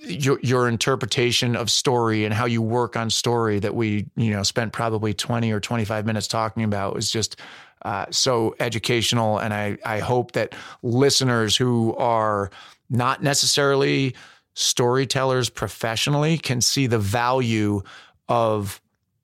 [0.00, 4.42] your, your interpretation of story and how you work on story that we you know
[4.42, 7.38] spent probably 20 or 25 minutes talking about was just
[7.82, 9.36] uh, so educational.
[9.38, 12.50] And I, I hope that listeners who are
[12.88, 14.16] not necessarily
[14.54, 17.82] storytellers professionally can see the value
[18.30, 18.80] of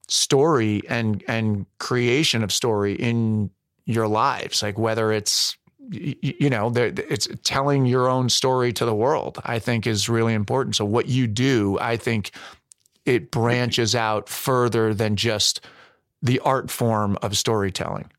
[0.08, 3.50] story and and creation of story in
[3.86, 5.56] your lives like whether it's
[5.90, 10.74] you know it's telling your own story to the world i think is really important
[10.74, 12.30] so what you do i think
[13.04, 15.60] it branches out further than just
[16.22, 18.10] the art form of storytelling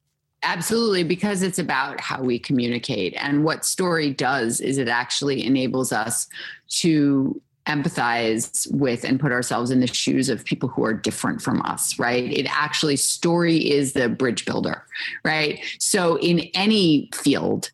[0.45, 3.16] Absolutely, because it's about how we communicate.
[3.18, 6.28] And what story does is it actually enables us
[6.70, 11.61] to empathize with and put ourselves in the shoes of people who are different from
[11.63, 12.32] us, right?
[12.32, 14.84] It actually, story is the bridge builder,
[15.24, 15.59] right?
[15.80, 17.72] So, in any field,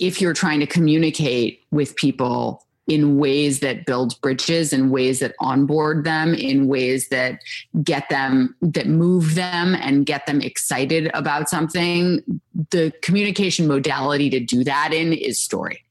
[0.00, 5.34] if you're trying to communicate with people in ways that build bridges in ways that
[5.38, 7.40] onboard them in ways that
[7.82, 12.20] get them that move them and get them excited about something
[12.70, 15.84] the communication modality to do that in is story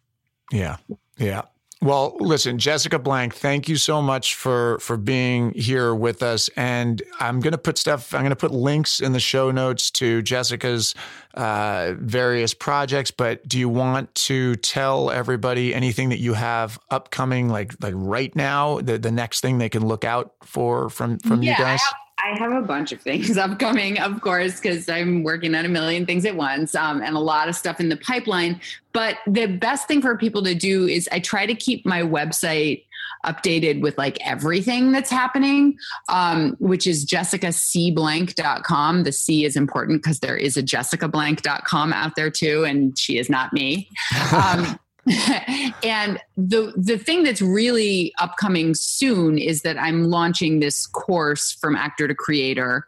[0.52, 0.76] yeah
[1.18, 1.44] yeah
[1.84, 6.48] well, listen, Jessica Blank, thank you so much for for being here with us.
[6.56, 8.14] And I'm going to put stuff.
[8.14, 10.94] I'm going to put links in the show notes to Jessica's
[11.34, 13.10] uh, various projects.
[13.10, 18.36] But do you want to tell everybody anything that you have upcoming, like like right
[18.36, 21.82] now, the the next thing they can look out for from from yeah, you guys?
[22.24, 26.06] I have a bunch of things upcoming, of course, because I'm working on a million
[26.06, 28.60] things at once um, and a lot of stuff in the pipeline.
[28.94, 32.84] But the best thing for people to do is I try to keep my website
[33.26, 35.78] updated with like everything that's happening,
[36.10, 39.04] um, which is jessicacblank.com.
[39.04, 43.30] The C is important because there is a jessicablank.com out there too, and she is
[43.30, 43.90] not me.
[44.34, 44.80] Um,
[45.84, 51.76] and the the thing that's really upcoming soon is that I'm launching this course from
[51.76, 52.86] actor to creator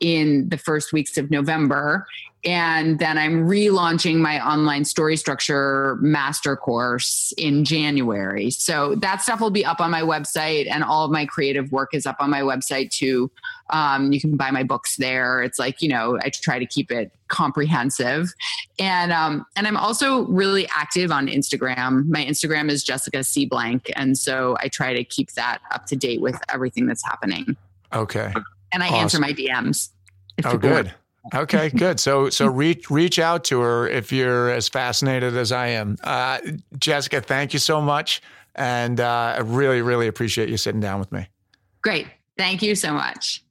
[0.00, 2.06] in the first weeks of November
[2.44, 8.50] and then I'm relaunching my online story structure master course in January.
[8.50, 11.94] So that stuff will be up on my website, and all of my creative work
[11.94, 13.30] is up on my website too.
[13.68, 15.42] Um, you can buy my books there.
[15.42, 18.32] It's like you know, I try to keep it comprehensive,
[18.78, 22.06] and um, and I'm also really active on Instagram.
[22.08, 25.96] My Instagram is Jessica C Blank, and so I try to keep that up to
[25.96, 27.56] date with everything that's happening.
[27.92, 28.32] Okay,
[28.72, 29.00] and I awesome.
[29.00, 29.90] answer my DMs.
[30.44, 30.94] Oh, good.
[31.34, 32.00] Okay, good.
[32.00, 35.96] So so reach reach out to her if you're as fascinated as I am.
[36.02, 36.38] Uh,
[36.78, 38.22] Jessica, thank you so much,
[38.54, 41.28] and uh, I really really appreciate you sitting down with me.
[41.82, 42.06] Great,
[42.36, 43.44] thank you so much.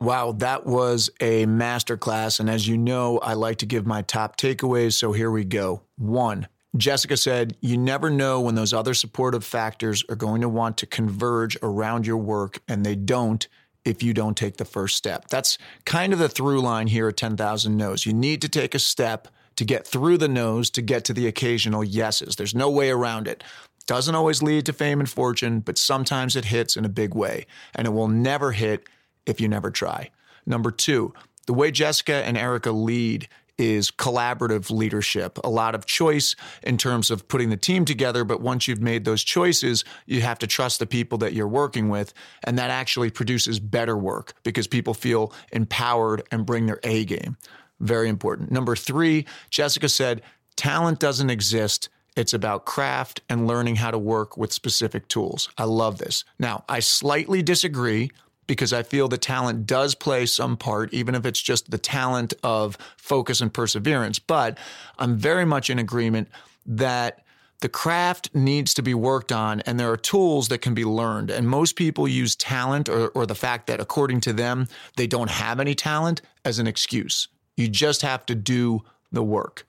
[0.00, 4.36] Wow, that was a masterclass, and as you know, I like to give my top
[4.36, 4.94] takeaways.
[4.94, 5.82] So here we go.
[5.96, 6.48] One.
[6.76, 10.86] Jessica said, You never know when those other supportive factors are going to want to
[10.86, 13.46] converge around your work, and they don't
[13.84, 15.28] if you don't take the first step.
[15.28, 18.06] That's kind of the through line here at 10,000 No's.
[18.06, 21.26] You need to take a step to get through the no's to get to the
[21.26, 22.36] occasional yeses.
[22.36, 23.44] There's no way around it.
[23.86, 27.46] Doesn't always lead to fame and fortune, but sometimes it hits in a big way.
[27.74, 28.88] And it will never hit
[29.26, 30.10] if you never try.
[30.46, 31.12] Number two,
[31.46, 33.28] the way Jessica and Erica lead
[33.58, 38.24] is collaborative leadership, a lot of choice in terms of putting the team together.
[38.24, 41.88] But once you've made those choices, you have to trust the people that you're working
[41.88, 42.12] with.
[42.44, 47.36] And that actually produces better work because people feel empowered and bring their A game.
[47.80, 48.50] Very important.
[48.50, 50.22] Number three, Jessica said,
[50.56, 51.88] talent doesn't exist.
[52.16, 55.48] It's about craft and learning how to work with specific tools.
[55.56, 56.24] I love this.
[56.38, 58.10] Now, I slightly disagree
[58.46, 62.34] because I feel the talent does play some part, even if it's just the talent
[62.42, 64.18] of focus and perseverance.
[64.18, 64.58] But
[64.98, 66.28] I'm very much in agreement
[66.66, 67.22] that
[67.60, 71.30] the craft needs to be worked on and there are tools that can be learned.
[71.30, 74.66] And most people use talent or, or the fact that, according to them,
[74.96, 77.28] they don't have any talent as an excuse.
[77.56, 78.82] You just have to do
[79.12, 79.64] the work.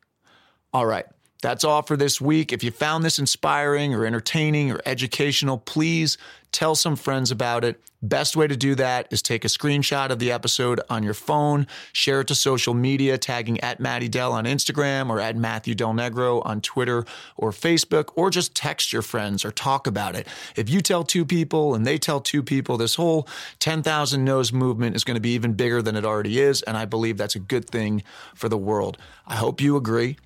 [0.74, 1.06] All right.
[1.44, 2.52] That's all for this week.
[2.52, 6.18] If you found this inspiring or entertaining or educational, please
[6.52, 7.80] tell some friends about it.
[8.04, 11.68] Best way to do that is take a screenshot of the episode on your phone,
[11.94, 15.94] share it to social media, tagging at Matty Dell on Instagram or at Matthew Del
[15.94, 17.06] Negro on Twitter
[17.38, 20.28] or Facebook, or just text your friends or talk about it.
[20.58, 23.26] If you tell two people and they tell two people, this whole
[23.60, 26.62] 10,000 No's movement is going to be even bigger than it already is.
[26.64, 28.04] And I believe that's a good thing
[28.36, 28.98] for the world.
[29.26, 30.18] I hope you agree.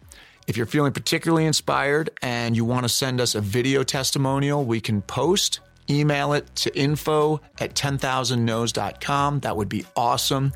[0.48, 4.82] If you're feeling particularly inspired and you want to send us a video testimonial, we
[4.82, 9.40] can post email it to info at 10,000nos.com.
[9.42, 10.54] That would be awesome.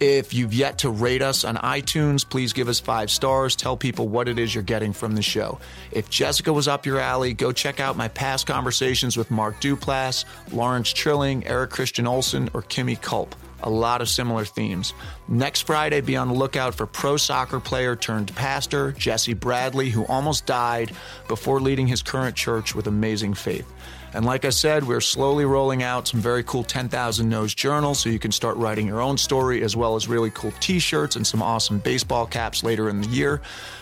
[0.00, 3.54] If you've yet to rate us on iTunes, please give us five stars.
[3.54, 5.60] Tell people what it is you're getting from the show.
[5.92, 10.24] If Jessica was up your alley, go check out my past conversations with Mark Duplass,
[10.52, 13.34] Lawrence Trilling, Eric Christian Olsen, or Kimmy Culp.
[13.62, 14.94] A lot of similar themes.
[15.28, 20.06] Next Friday, be on the lookout for pro soccer player turned pastor Jesse Bradley, who
[20.06, 20.92] almost died
[21.28, 23.70] before leading his current church with amazing faith.
[24.12, 28.08] And like I said, we're slowly rolling out some very cool 10,000 No's journals so
[28.08, 31.26] you can start writing your own story, as well as really cool t shirts and
[31.26, 33.40] some awesome baseball caps later in the year.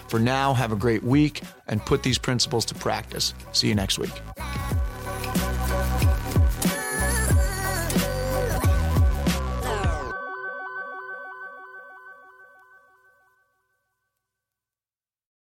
[0.09, 3.35] For now, have a great week and put these principles to practice.
[3.53, 4.13] See you next week.